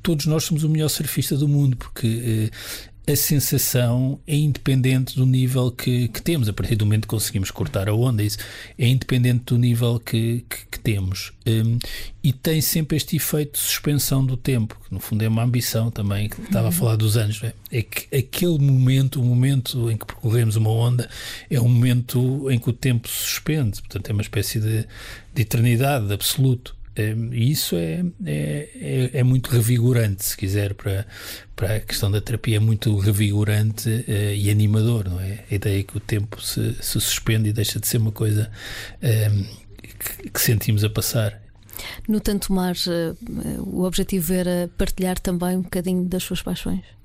todos 0.02 0.24
nós 0.24 0.44
somos 0.44 0.64
o 0.64 0.68
melhor 0.70 0.88
surfista 0.88 1.36
do 1.36 1.46
mundo, 1.46 1.76
porque 1.76 2.50
a 3.08 3.14
sensação 3.14 4.18
é 4.26 4.34
independente 4.34 5.14
do 5.14 5.24
nível 5.24 5.70
que, 5.70 6.08
que, 6.08 6.20
temos. 6.20 6.48
A 6.48 6.52
partir 6.52 6.74
do 6.74 6.84
momento 6.84 7.02
que 7.02 7.08
conseguimos 7.08 7.52
cortar 7.52 7.88
a 7.88 7.94
onda, 7.94 8.22
isso 8.22 8.38
é 8.76 8.88
independente 8.88 9.44
do 9.46 9.58
nível 9.58 10.00
que, 10.00 10.44
que, 10.50 10.66
que 10.72 10.80
temos. 10.80 11.32
Um, 11.46 11.78
e 12.22 12.32
tem 12.32 12.60
sempre 12.60 12.96
este 12.96 13.14
efeito 13.14 13.52
de 13.52 13.58
suspensão 13.58 14.26
do 14.26 14.36
tempo, 14.36 14.76
que 14.84 14.92
no 14.92 14.98
fundo 14.98 15.22
é 15.22 15.28
uma 15.28 15.44
ambição 15.44 15.88
também, 15.88 16.28
que 16.28 16.40
estava 16.40 16.68
a 16.68 16.72
falar 16.72 16.96
dos 16.96 17.16
anos. 17.16 17.40
É? 17.44 17.52
é 17.70 17.82
que 17.82 18.16
aquele 18.16 18.58
momento, 18.58 19.20
o 19.20 19.24
momento 19.24 19.88
em 19.88 19.96
que 19.96 20.04
percorremos 20.04 20.56
uma 20.56 20.70
onda, 20.70 21.08
é 21.48 21.60
um 21.60 21.68
momento 21.68 22.50
em 22.50 22.58
que 22.58 22.68
o 22.68 22.72
tempo 22.72 23.08
se 23.08 23.18
suspende. 23.18 23.80
Portanto, 23.82 24.10
é 24.10 24.12
uma 24.12 24.22
espécie 24.22 24.58
de, 24.58 24.84
de 25.32 25.42
eternidade, 25.42 26.08
de 26.08 26.12
absoluto. 26.12 26.75
Hum, 26.98 27.30
e 27.32 27.50
isso 27.50 27.76
é, 27.76 28.04
é, 28.24 28.68
é, 28.74 29.10
é, 29.14 29.22
muito 29.22 29.50
revigorante, 29.50 30.24
se 30.24 30.36
quiser, 30.36 30.72
para, 30.74 31.06
para 31.54 31.76
a 31.76 31.80
questão 31.80 32.10
da 32.10 32.20
terapia, 32.20 32.56
é 32.56 32.60
muito 32.60 32.96
revigorante 32.98 33.88
uh, 33.88 34.34
e 34.34 34.50
animador, 34.50 35.08
não 35.08 35.20
é? 35.20 35.44
A 35.50 35.54
ideia 35.54 35.82
que 35.82 35.96
o 35.96 36.00
tempo 36.00 36.40
se, 36.42 36.74
se 36.74 37.00
suspende 37.00 37.50
e 37.50 37.52
deixa 37.52 37.78
de 37.78 37.86
ser 37.86 37.98
uma 37.98 38.12
coisa 38.12 38.50
um, 39.02 39.44
que, 39.82 40.30
que 40.30 40.40
sentimos 40.40 40.84
a 40.84 40.90
passar. 40.90 41.38
No 42.08 42.18
Tanto 42.18 42.50
Mar, 42.50 42.74
uh, 42.74 43.62
o 43.62 43.84
objetivo 43.84 44.32
era 44.32 44.70
partilhar 44.78 45.18
também 45.18 45.56
um 45.56 45.62
bocadinho 45.62 46.04
das 46.04 46.22
suas 46.22 46.40
paixões? 46.40 46.95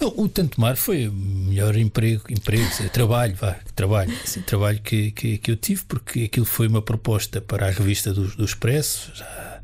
O 0.00 0.28
Tanto 0.28 0.58
Mar 0.58 0.76
foi 0.76 1.08
o 1.08 1.12
melhor 1.12 1.76
emprego, 1.76 2.24
emprego 2.30 2.64
trabalho, 2.90 3.34
vá, 3.34 3.58
trabalho, 3.74 4.10
trabalho 4.46 4.80
que, 4.80 5.10
que, 5.10 5.36
que, 5.36 5.50
eu 5.50 5.56
tive, 5.56 5.84
porque 5.84 6.24
aquilo 6.24 6.46
foi 6.46 6.68
uma 6.68 6.80
proposta 6.80 7.40
para 7.40 7.66
a 7.66 7.70
revista 7.70 8.12
do, 8.12 8.26
do 8.28 8.44
Expresso, 8.44 9.12
já 9.14 9.60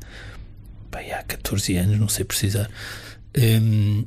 bem, 0.91 1.11
há 1.11 1.23
14 1.23 1.75
anos, 1.77 1.99
não 1.99 2.07
sei 2.07 2.23
precisar, 2.23 2.69
um, 3.35 4.05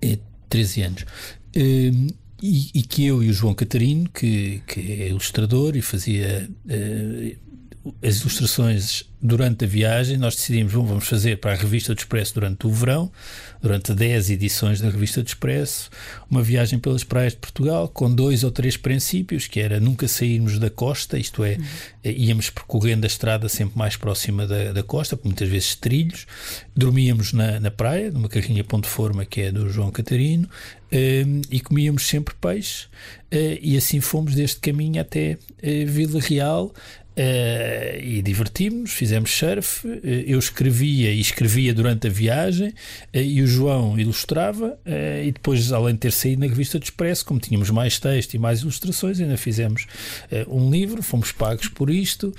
é 0.00 0.18
13 0.48 0.82
anos. 0.82 1.04
Um, 1.56 2.08
e, 2.42 2.70
e, 2.74 2.82
que 2.82 3.06
eu 3.06 3.22
e 3.22 3.30
o 3.30 3.32
João 3.32 3.54
Catarino, 3.54 4.08
que, 4.10 4.62
que 4.66 4.80
é 4.80 5.08
ilustrador 5.08 5.76
e 5.76 5.82
fazia 5.82 6.48
uh, 6.66 7.43
as 8.04 8.20
ilustrações 8.20 9.04
durante 9.20 9.64
a 9.64 9.68
viagem, 9.68 10.18
nós 10.18 10.36
decidimos, 10.36 10.74
bom, 10.74 10.84
vamos 10.84 11.08
fazer 11.08 11.38
para 11.38 11.52
a 11.52 11.54
Revista 11.54 11.94
do 11.94 11.98
Expresso 11.98 12.34
durante 12.34 12.66
o 12.66 12.70
verão, 12.70 13.10
durante 13.62 13.94
10 13.94 14.28
edições 14.28 14.82
da 14.82 14.90
Revista 14.90 15.22
do 15.22 15.26
Expresso, 15.26 15.88
uma 16.30 16.42
viagem 16.42 16.78
pelas 16.78 17.02
praias 17.02 17.32
de 17.32 17.38
Portugal 17.38 17.88
com 17.88 18.14
dois 18.14 18.44
ou 18.44 18.50
três 18.50 18.76
princípios, 18.76 19.46
que 19.46 19.58
era 19.60 19.80
nunca 19.80 20.06
sairmos 20.06 20.58
da 20.58 20.68
costa, 20.68 21.18
isto 21.18 21.42
é, 21.42 21.56
uhum. 21.56 22.10
íamos 22.10 22.50
percorrendo 22.50 23.06
a 23.06 23.08
estrada 23.08 23.48
sempre 23.48 23.78
mais 23.78 23.96
próxima 23.96 24.46
da, 24.46 24.74
da 24.74 24.82
costa, 24.82 25.18
muitas 25.24 25.48
vezes 25.48 25.74
trilhos, 25.74 26.26
dormíamos 26.76 27.32
na, 27.32 27.58
na 27.58 27.70
praia, 27.70 28.10
numa 28.10 28.28
carrinha 28.28 28.62
ponto 28.62 28.86
forma 28.86 29.24
que 29.24 29.40
é 29.40 29.50
do 29.50 29.70
João 29.70 29.90
Catarino, 29.90 30.46
um, 30.92 31.40
e 31.50 31.60
comíamos 31.60 32.06
sempre 32.06 32.34
peixe, 32.38 32.84
uh, 33.32 33.58
e 33.60 33.74
assim 33.76 34.02
fomos 34.02 34.34
deste 34.34 34.60
caminho 34.60 35.00
até 35.00 35.38
uh, 35.62 35.86
Vila 35.86 36.20
Real, 36.20 36.74
Uh, 37.16 38.02
e 38.02 38.22
divertimos-nos, 38.22 38.92
fizemos 38.92 39.30
surf. 39.30 39.86
Uh, 39.86 40.00
eu 40.26 40.36
escrevia 40.36 41.12
e 41.12 41.20
escrevia 41.20 41.72
durante 41.72 42.08
a 42.08 42.10
viagem 42.10 42.70
uh, 42.70 43.18
e 43.18 43.40
o 43.40 43.46
João 43.46 43.98
ilustrava. 43.98 44.76
e 45.24 45.30
depois, 45.30 45.72
além 45.72 45.94
de 45.94 46.00
ter 46.00 46.12
saído 46.12 46.40
na 46.40 46.48
revista 46.48 46.78
do 46.78 46.82
Expresso, 46.82 47.24
como 47.24 47.38
tínhamos 47.38 47.70
mais 47.70 47.98
texto 48.00 48.34
e 48.34 48.38
mais 48.38 48.62
ilustrações, 48.62 49.20
ainda 49.20 49.36
fizemos 49.36 49.86
um 50.48 50.70
livro. 50.70 51.02
Fomos 51.02 51.30
pagos 51.30 51.68
por 51.68 51.88
isto, 51.90 52.34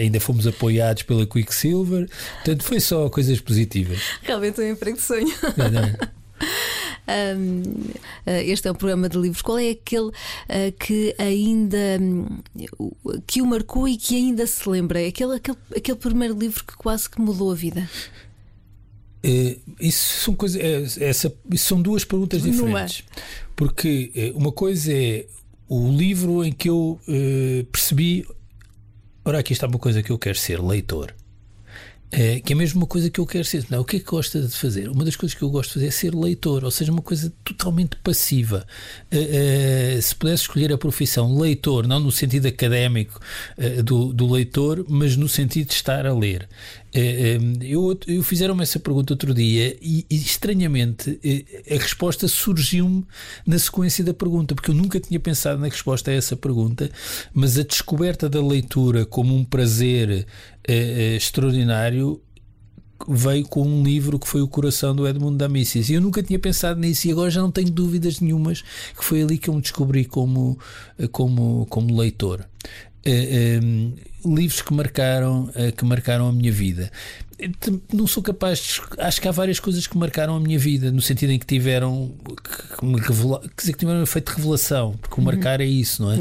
ainda 0.00 0.18
fomos 0.20 0.46
apoiados 0.46 1.04
pela 1.04 1.26
Quicksilver. 1.26 2.08
Portanto, 2.36 2.64
foi 2.64 2.80
só 2.80 3.08
coisas 3.08 3.40
positivas. 3.40 4.00
Realmente 4.22 4.60
um 4.60 4.70
emprego 4.70 4.96
de 4.96 5.02
sonho. 5.02 5.28
Um, 7.08 7.62
ah, 8.26 8.42
este 8.42 8.68
é 8.68 8.70
um 8.70 8.74
programa 8.74 9.08
de 9.08 9.16
livros. 9.16 9.40
Qual 9.40 9.58
é 9.58 9.70
aquele 9.70 10.08
uh, 10.08 10.12
que 10.78 11.14
ainda 11.18 11.98
um, 12.00 12.26
que 13.26 13.40
o 13.40 13.46
marcou 13.46 13.88
e 13.88 13.96
que 13.96 14.16
ainda 14.16 14.46
se 14.46 14.68
lembra? 14.68 15.06
Aquele, 15.06 15.36
aquele, 15.36 15.56
aquele 15.74 15.96
primeiro 15.96 16.38
livro 16.38 16.62
que 16.64 16.76
quase 16.76 17.08
que 17.08 17.20
mudou 17.20 17.50
a 17.50 17.54
vida? 17.54 17.88
É, 19.22 19.56
isso 19.80 20.24
são 20.24 20.34
coisas. 20.34 20.60
É, 20.60 21.04
essa, 21.04 21.32
são 21.56 21.80
duas 21.80 22.04
perguntas 22.04 22.42
diferentes. 22.42 23.04
Porque 23.56 24.12
é, 24.14 24.32
uma 24.34 24.52
coisa 24.52 24.92
é 24.92 25.26
o 25.68 25.90
livro 25.90 26.44
em 26.44 26.52
que 26.52 26.68
eu 26.68 27.00
uh, 27.08 27.64
percebi. 27.72 28.26
Ora, 29.24 29.40
aqui 29.40 29.52
está 29.52 29.66
uma 29.66 29.78
coisa 29.78 30.02
que 30.02 30.10
eu 30.10 30.18
quero 30.18 30.38
ser 30.38 30.60
leitor. 30.60 31.14
É, 32.10 32.40
que 32.40 32.54
é 32.54 32.56
mesmo 32.56 32.80
uma 32.80 32.86
coisa 32.86 33.10
que 33.10 33.20
eu 33.20 33.26
quero 33.26 33.44
ser. 33.44 33.66
Não, 33.68 33.80
o 33.80 33.84
que 33.84 33.96
é 33.96 33.98
que 33.98 34.06
gosta 34.06 34.40
de 34.40 34.48
fazer? 34.48 34.88
Uma 34.88 35.04
das 35.04 35.14
coisas 35.14 35.36
que 35.36 35.42
eu 35.42 35.50
gosto 35.50 35.68
de 35.68 35.74
fazer 35.74 35.86
é 35.86 35.90
ser 35.90 36.14
leitor, 36.14 36.64
ou 36.64 36.70
seja, 36.70 36.90
uma 36.90 37.02
coisa 37.02 37.30
totalmente 37.44 37.96
passiva. 37.96 38.66
É, 39.10 39.96
é, 39.96 40.00
se 40.00 40.14
pudesse 40.14 40.42
escolher 40.42 40.72
a 40.72 40.78
profissão 40.78 41.38
leitor, 41.38 41.86
não 41.86 42.00
no 42.00 42.10
sentido 42.10 42.46
académico 42.46 43.20
é, 43.58 43.82
do, 43.82 44.12
do 44.12 44.30
leitor, 44.30 44.86
mas 44.88 45.16
no 45.16 45.28
sentido 45.28 45.68
de 45.68 45.74
estar 45.74 46.06
a 46.06 46.14
ler. 46.14 46.48
É, 46.92 47.00
é, 47.00 47.38
eu, 47.62 47.98
eu 48.06 48.22
fizeram-me 48.22 48.62
essa 48.62 48.80
pergunta 48.80 49.12
outro 49.12 49.34
dia 49.34 49.76
e, 49.80 50.06
estranhamente 50.10 51.20
a 51.70 51.74
resposta 51.74 52.26
surgiu-me 52.26 53.04
na 53.46 53.58
sequência 53.58 54.02
da 54.02 54.14
pergunta, 54.14 54.54
porque 54.54 54.70
eu 54.70 54.74
nunca 54.74 54.98
tinha 54.98 55.20
pensado 55.20 55.60
na 55.60 55.68
resposta 55.68 56.10
a 56.10 56.14
essa 56.14 56.36
pergunta, 56.36 56.90
mas 57.32 57.58
a 57.58 57.62
descoberta 57.62 58.28
da 58.28 58.40
leitura 58.40 59.04
como 59.04 59.34
um 59.36 59.44
prazer 59.44 60.26
extraordinário 60.66 62.22
veio 63.06 63.46
com 63.46 63.62
um 63.62 63.82
livro 63.82 64.18
que 64.18 64.26
foi 64.26 64.40
O 64.40 64.48
Coração 64.48 64.94
do 64.94 65.06
Edmundo 65.06 65.38
Damicis. 65.38 65.88
E 65.88 65.94
eu 65.94 66.00
nunca 66.00 66.22
tinha 66.22 66.38
pensado 66.38 66.80
nisso 66.80 67.06
e 67.06 67.12
agora 67.12 67.30
já 67.30 67.40
não 67.40 67.50
tenho 67.50 67.70
dúvidas 67.70 68.20
nenhumas 68.20 68.62
que 68.96 69.04
foi 69.04 69.22
ali 69.22 69.38
que 69.38 69.48
eu 69.48 69.54
me 69.54 69.60
descobri 69.60 70.04
como, 70.04 70.58
como, 71.12 71.66
como 71.66 71.96
leitor. 71.96 72.44
Uh, 73.06 73.94
livros 74.24 74.60
que 74.60 74.74
marcaram, 74.74 75.44
uh, 75.44 75.72
que 75.76 75.84
marcaram 75.84 76.28
a 76.28 76.32
minha 76.32 76.52
vida. 76.52 76.90
Não 77.92 78.06
sou 78.06 78.20
capaz 78.20 78.58
de, 78.58 78.80
Acho 78.98 79.20
que 79.20 79.28
há 79.28 79.30
várias 79.30 79.60
coisas 79.60 79.86
que 79.86 79.96
marcaram 79.96 80.34
a 80.34 80.40
minha 80.40 80.58
vida, 80.58 80.90
no 80.90 81.00
sentido 81.00 81.30
em 81.30 81.38
que 81.38 81.46
tiveram 81.46 82.12
que, 82.76 82.84
me 82.84 83.00
revela, 83.00 83.40
quer 83.40 83.60
dizer, 83.60 83.72
que 83.74 83.78
tiveram 83.78 84.00
um 84.00 84.02
efeito 84.02 84.32
de 84.32 84.38
revelação, 84.38 84.96
porque 85.00 85.14
o 85.14 85.18
uhum. 85.18 85.24
marcar 85.24 85.60
é 85.60 85.64
isso, 85.64 86.02
não 86.02 86.10
é? 86.10 86.16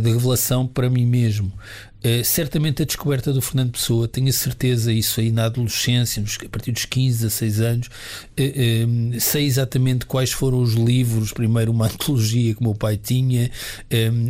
De 0.00 0.12
revelação 0.12 0.66
para 0.66 0.90
mim 0.90 1.06
mesmo. 1.06 1.52
Uh, 2.02 2.24
certamente 2.24 2.82
a 2.82 2.86
descoberta 2.86 3.30
do 3.30 3.42
Fernando 3.42 3.72
Pessoa, 3.72 4.08
tenho 4.08 4.28
a 4.28 4.32
certeza, 4.32 4.90
isso 4.90 5.20
aí 5.20 5.30
na 5.30 5.44
adolescência, 5.44 6.22
a 6.22 6.48
partir 6.48 6.72
dos 6.72 6.86
15, 6.86 7.18
16 7.18 7.60
anos, 7.60 7.86
uh, 7.88 9.16
uh, 9.16 9.20
sei 9.20 9.44
exatamente 9.44 10.06
quais 10.06 10.32
foram 10.32 10.62
os 10.62 10.72
livros, 10.72 11.30
primeiro 11.30 11.70
uma 11.70 11.86
antologia 11.92 12.54
que 12.54 12.60
o 12.60 12.64
meu 12.64 12.74
pai 12.74 12.96
tinha, 12.96 13.50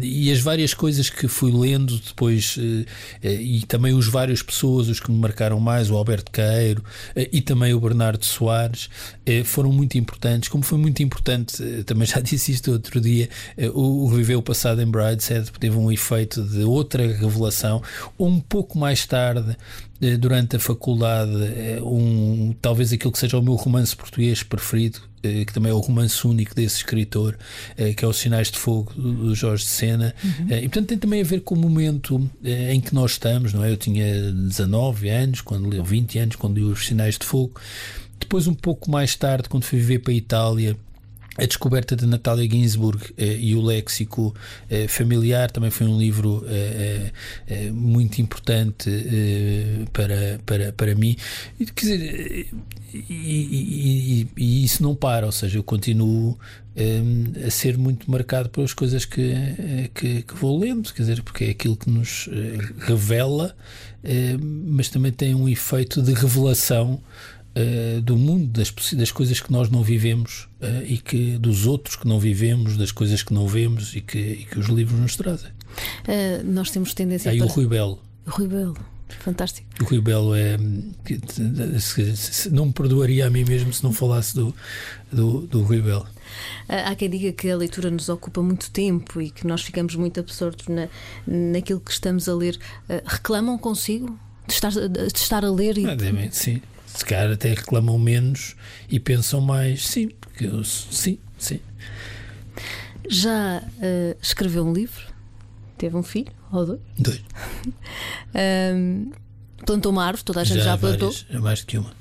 e 0.03 0.33
as 0.33 0.41
várias 0.41 0.75
coisas 0.75 1.09
que 1.09 1.29
fui 1.29 1.53
lendo 1.53 1.99
depois, 1.99 2.57
e 3.23 3.65
também 3.67 3.95
os 3.95 4.09
várias 4.09 4.43
pessoas, 4.43 4.89
os 4.89 4.99
que 4.99 5.11
me 5.11 5.19
marcaram 5.19 5.61
mais, 5.61 5.91
o 5.91 5.97
Alberto 5.97 6.31
Queiro 6.33 6.83
e 7.33 7.41
também 7.41 7.73
o 7.75 7.81
Bernardo 7.81 8.25
Soares, 8.25 8.89
foram 9.45 9.71
muito 9.71 9.97
importantes. 9.99 10.49
Como 10.49 10.65
foi 10.65 10.79
muito 10.79 11.03
importante, 11.03 11.63
também 11.85 12.07
já 12.07 12.21
disse 12.21 12.53
isto 12.53 12.73
outro 12.73 13.01
dia, 13.01 13.29
o, 13.75 14.05
o 14.05 14.09
Viver 14.09 14.37
o 14.37 14.43
Passado 14.43 14.81
em 14.81 14.87
Brideshead 14.87 15.51
teve 15.59 15.77
um 15.77 15.93
efeito 15.93 16.43
de 16.43 16.65
outra 16.65 17.07
revelação 17.07 17.60
um 18.19 18.41
pouco 18.41 18.79
mais 18.79 19.07
tarde, 19.07 19.57
eh, 20.01 20.17
durante 20.17 20.57
a 20.57 20.59
faculdade, 20.59 21.31
eh, 21.45 21.81
um, 21.83 22.55
talvez 22.61 22.93
aquilo 22.93 23.13
que 23.13 23.19
seja 23.19 23.39
o 23.39 23.43
meu 23.43 23.55
romance 23.55 23.95
português 23.95 24.43
preferido, 24.43 25.01
eh, 25.23 25.45
que 25.45 25.53
também 25.53 25.71
é 25.71 25.75
o 25.75 25.79
romance 25.79 26.27
único 26.27 26.55
desse 26.55 26.79
escritor, 26.79 27.37
que 27.97 28.05
é 28.05 28.09
Os 28.09 28.17
Sinais 28.17 28.51
de 28.51 28.59
Fogo 28.59 28.95
do 28.95 29.35
Jorge 29.35 29.65
de 29.65 29.71
Sena. 29.71 30.15
Uhum. 30.25 30.57
E 30.57 30.63
portanto 30.63 30.89
tem 30.89 30.99
também 30.99 31.21
a 31.21 31.25
ver 31.25 31.41
com 31.41 31.55
o 31.55 31.59
momento 31.59 32.31
em 32.43 32.81
que 32.81 32.95
nós 32.95 33.13
estamos, 33.13 33.53
não 33.53 33.63
é? 33.63 33.71
Eu 33.71 33.77
tinha 33.77 34.33
19 34.33 35.09
anos, 35.11 35.41
quando 35.43 35.69
li, 35.69 35.81
20 35.83 36.19
anos, 36.19 36.37
quando 36.37 36.57
li 36.57 36.65
Os 36.65 36.87
Sinais 36.87 37.19
de 37.19 37.27
Fogo. 37.27 37.61
Depois, 38.19 38.47
um 38.47 38.55
pouco 38.55 38.91
mais 38.91 39.15
tarde, 39.15 39.49
quando 39.49 39.65
fui 39.65 39.79
viver 39.79 39.99
para 40.01 40.13
a 40.13 40.17
Itália, 40.17 40.77
a 41.37 41.47
descoberta 41.47 41.95
de 41.95 42.07
Natália 42.07 42.49
Ginsburg 42.51 43.15
eh, 43.17 43.37
e 43.39 43.55
o 43.55 43.63
léxico 43.63 44.35
eh, 44.69 44.89
familiar 44.89 45.51
também 45.51 45.71
foi 45.71 45.87
um 45.87 45.97
livro 45.97 46.45
eh, 46.49 47.13
eh 47.47 47.71
muito 47.71 48.21
importante 48.21 48.91
eh, 48.91 49.85
para, 49.93 50.41
para, 50.45 50.73
para 50.73 50.95
mim. 50.95 51.17
Quer 51.75 51.81
dizer, 51.81 52.47
e, 52.93 53.05
e, 53.09 54.29
e, 54.37 54.65
isso 54.65 54.83
não 54.83 54.95
para, 54.95 55.25
ou 55.25 55.33
seja, 55.33 55.57
eu 55.57 55.63
continuo 55.63 56.37
eh, 56.75 57.01
a 57.47 57.51
ser 57.51 57.79
muito 57.79 58.11
marcado 58.11 58.49
pelas 58.49 58.75
coisas 58.75 59.05
que, 59.05 59.33
que, 59.95 60.23
que, 60.23 60.35
vou 60.35 60.59
lendo, 60.59 60.93
quer 60.93 61.03
dizer, 61.03 61.23
porque 61.23 61.45
é 61.45 61.51
aquilo 61.51 61.77
que 61.77 61.89
nos 61.89 62.29
revela, 62.81 63.55
mas 64.41 64.89
também 64.89 65.13
tem 65.13 65.35
um 65.35 65.49
efeito 65.49 66.03
de 66.03 66.13
revelação 66.13 67.01
uh, 67.57 68.01
do 68.01 68.17
mundo, 68.17 68.47
das, 68.49 68.73
das 68.93 69.11
coisas 69.11 69.41
que 69.41 69.53
nós 69.53 69.71
não 69.71 69.83
vivemos 69.83 70.49
uh, 70.61 70.85
e 70.85 70.99
que 70.99 71.39
dos 71.39 71.67
outros 71.67 71.97
que 71.97 72.07
não 72.07 72.19
vivemos, 72.19 72.77
das 72.77 72.93
coisas 72.93 73.23
que 73.23 73.33
não 73.33 73.47
vemos 73.47 73.95
e 73.95 74.01
que, 74.01 74.19
e 74.19 74.45
que 74.45 74.59
os 74.59 74.67
livros 74.67 74.99
nos 74.99 75.17
trazem. 75.17 75.51
Uh, 75.51 76.45
nós 76.45 76.71
temos 76.71 76.95
tendência 76.95 77.31
Aí 77.31 77.39
para... 77.39 77.47
o 77.47 77.51
Rui 77.51 77.67
Belo. 77.67 78.03
Rui 78.27 78.49
Belo. 78.49 78.77
Fantástico. 79.19 79.69
O 79.81 79.85
Rui 79.85 80.01
Belo 80.01 80.35
é. 80.35 80.57
Não 82.53 82.67
me 82.67 82.73
perdoaria 82.73 83.27
a 83.27 83.31
mim 83.31 83.45
mesmo 83.45 83.73
se 83.73 83.83
não 83.83 83.93
falasse 83.93 84.35
do, 84.35 84.55
do, 85.13 85.47
do 85.47 85.63
Rui 85.63 85.83
Belo. 85.83 86.07
Há 86.69 86.95
quem 86.95 87.11
diga 87.11 87.33
que 87.33 87.51
a 87.51 87.57
leitura 87.57 87.91
nos 87.91 88.09
ocupa 88.09 88.41
muito 88.41 88.71
tempo 88.71 89.21
e 89.21 89.31
que 89.31 89.47
nós 89.47 89.63
ficamos 89.63 89.97
muito 89.97 90.21
absortos 90.21 90.69
na, 90.69 90.89
naquilo 91.27 91.81
que 91.81 91.91
estamos 91.91 92.29
a 92.29 92.35
ler. 92.35 92.57
Eh, 92.89 93.03
reclamam 93.05 93.59
consigo 93.59 94.19
de 94.47 94.55
estar, 94.55 94.71
de 94.71 95.07
estar 95.17 95.45
a 95.45 95.51
ler? 95.51 95.77
E... 95.79 95.87
Ah, 95.87 95.95
devem, 95.95 96.31
sim. 96.31 96.63
Se 96.95 97.05
calhar 97.05 97.31
até 97.33 97.51
reclamam 97.51 97.99
menos 97.99 98.57
e 98.89 98.99
pensam 98.99 99.41
mais. 99.41 99.87
Sim, 99.87 100.09
porque 100.21 100.47
eu, 100.47 100.65
sim, 100.65 101.19
sim. 101.39 101.61
Já 103.09 103.63
uh, 103.63 104.17
escreveu 104.21 104.67
um 104.67 104.73
livro? 104.73 105.07
Teve 105.79 105.97
um 105.97 106.03
filho? 106.03 106.33
Ou 106.53 106.67
dois? 106.67 106.81
Dois. 106.99 107.23
um, 108.75 109.13
plantou 109.65 109.93
uma 109.93 110.05
árvore, 110.05 110.25
toda 110.25 110.41
a 110.41 110.45
gente 110.45 110.59
já, 110.59 110.65
já 110.65 110.79
plantou. 110.79 111.11
Várias, 111.11 111.27
é 111.31 111.39
mais 111.39 111.61
do 111.61 111.67
que 111.67 111.79
uma. 111.79 111.93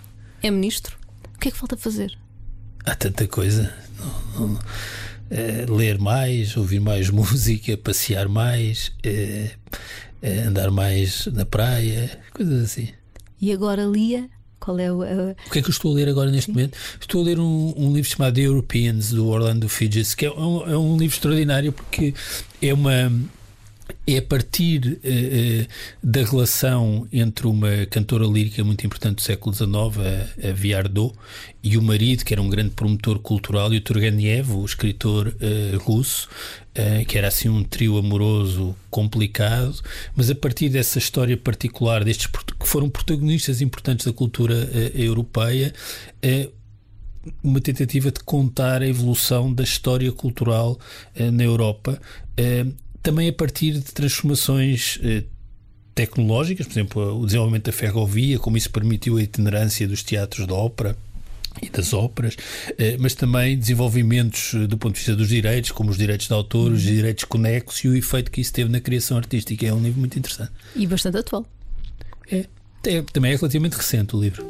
É 0.42 0.52
ministro. 0.52 0.98
O 1.36 1.40
que 1.40 1.48
é 1.48 1.52
que 1.52 1.58
falta 1.58 1.78
fazer? 1.78 2.18
Há 2.86 2.96
tanta 2.96 3.28
coisa. 3.28 3.74
Não, 4.36 4.48
não, 4.48 4.60
é, 5.30 5.66
ler 5.70 6.00
mais, 6.00 6.58
ouvir 6.58 6.80
mais 6.80 7.10
música, 7.12 7.78
passear 7.78 8.28
mais, 8.28 8.92
é, 9.04 9.52
é, 10.22 10.40
andar 10.42 10.72
mais 10.72 11.28
na 11.28 11.46
praia, 11.46 12.20
coisas 12.34 12.64
assim. 12.64 12.90
E 13.40 13.54
agora 13.54 13.84
lia? 13.84 14.30
Qual 14.60 14.78
é 14.80 14.92
o. 14.92 15.02
Uh... 15.02 15.36
O 15.48 15.52
que 15.52 15.60
é 15.60 15.62
que 15.62 15.70
eu 15.70 15.72
estou 15.72 15.92
a 15.92 15.96
ler 15.96 16.10
agora 16.10 16.30
neste 16.30 16.48
Sim. 16.48 16.54
momento? 16.54 16.78
Estou 17.00 17.22
a 17.22 17.26
ler 17.26 17.40
um, 17.40 17.74
um, 17.78 17.94
livro 17.94 18.10
chamado 18.10 18.36
The 18.36 18.42
Europeans, 18.42 19.12
do 19.12 19.28
Orlando 19.28 19.70
Figes, 19.70 20.14
que 20.14 20.26
é 20.26 20.32
um, 20.32 20.70
é 20.70 20.78
um 20.78 20.98
livro 20.98 21.16
extraordinário 21.16 21.72
porque 21.72 22.14
é 22.62 22.74
uma 22.74 23.12
é 24.08 24.18
a 24.18 24.22
partir 24.22 25.00
uh, 25.04 25.68
da 26.02 26.24
relação 26.24 27.08
entre 27.12 27.48
uma 27.48 27.86
cantora 27.88 28.26
lírica 28.26 28.64
muito 28.64 28.86
importante 28.86 29.16
do 29.16 29.22
século 29.22 29.56
XIX, 29.56 29.70
a, 29.70 30.50
a 30.50 30.54
Viardot, 30.54 31.14
e 31.64 31.78
o 31.78 31.82
marido, 31.82 32.24
que 32.24 32.34
era 32.34 32.42
um 32.42 32.50
grande 32.50 32.72
promotor 32.72 33.20
cultural, 33.20 33.74
e 33.74 33.78
o 33.78 33.82
Turgenev, 33.82 34.52
o 34.52 34.66
escritor 34.66 35.28
uh, 35.28 35.78
russo, 35.80 36.28
que 37.10 37.18
era 37.18 37.28
assim 37.28 37.50
um 37.50 37.62
trio 37.62 37.98
amoroso 37.98 38.74
complicado, 38.90 39.78
mas 40.16 40.30
a 40.30 40.36
partir 40.36 40.70
dessa 40.70 40.98
história 40.98 41.36
particular, 41.36 42.06
destes 42.06 42.28
que 42.28 42.66
foram 42.66 42.90
protagonistas 42.90 43.60
importantes 43.60 44.06
da 44.06 44.14
cultura 44.14 44.56
europeia, 44.96 45.74
uma 47.44 47.60
tentativa 47.60 48.12
de 48.12 48.22
contar 48.22 48.82
a 48.82 48.88
evolução 48.88 49.54
da 49.54 49.62
história 49.62 50.10
cultural 50.14 50.80
na 51.34 51.44
Europa 51.44 52.00
também 53.02 53.30
a 53.30 53.34
partir 53.34 53.74
de 53.74 53.82
transformações 53.82 55.00
eh, 55.04 55.24
tecnológicas, 55.96 56.68
por 56.68 56.74
exemplo, 56.74 57.20
o 57.22 57.26
desenvolvimento 57.26 57.66
da 57.66 57.72
ferrovia, 57.72 58.40
como 58.40 58.58
isso 58.58 58.70
permitiu 58.70 59.18
a 59.18 59.22
itinerância 59.22 59.88
dos 59.88 60.04
teatros 60.04 60.48
de 60.48 60.54
ópera 60.54 60.96
e 61.62 61.70
das 61.70 61.94
óperas, 61.94 62.38
eh, 62.78 62.96
mas 63.00 63.14
também 63.14 63.58
desenvolvimentos 63.58 64.54
eh, 64.54 64.68
do 64.68 64.78
ponto 64.78 64.94
de 64.94 65.00
vista 65.00 65.16
dos 65.16 65.30
direitos, 65.30 65.72
como 65.72 65.90
os 65.90 65.98
direitos 65.98 66.28
de 66.28 66.34
autor, 66.34 66.72
os 66.72 66.82
direitos 66.82 67.24
conexos 67.26 67.84
e 67.84 67.88
o 67.88 67.96
efeito 67.96 68.32
que 68.32 68.42
isso 68.42 68.54
teve 68.54 68.72
na 68.72 68.80
criação 68.80 69.18
artística. 69.18 69.66
É 69.66 69.74
um 69.74 69.82
livro 69.82 70.00
muito 70.00 70.18
interessante. 70.18 70.52
E 70.76 70.88
bastante 70.88 71.18
atual. 71.18 71.46
É, 72.32 72.46
é 72.86 73.02
também 73.02 73.34
é 73.34 73.36
relativamente 73.36 73.74
recente 73.74 74.16
o 74.16 74.22
livro. 74.22 74.46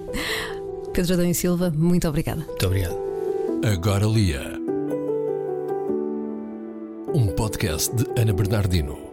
Pedro 0.94 1.14
Adão 1.14 1.30
e 1.30 1.34
Silva, 1.34 1.70
muito 1.72 2.08
obrigada. 2.08 2.42
Muito 2.46 2.66
obrigado. 2.66 2.98
Agora 3.64 4.06
Lia 4.06 4.59
um 7.13 7.28
podcast 7.28 7.95
de 7.95 8.06
Ana 8.22 8.34
Bernardino. 8.34 9.09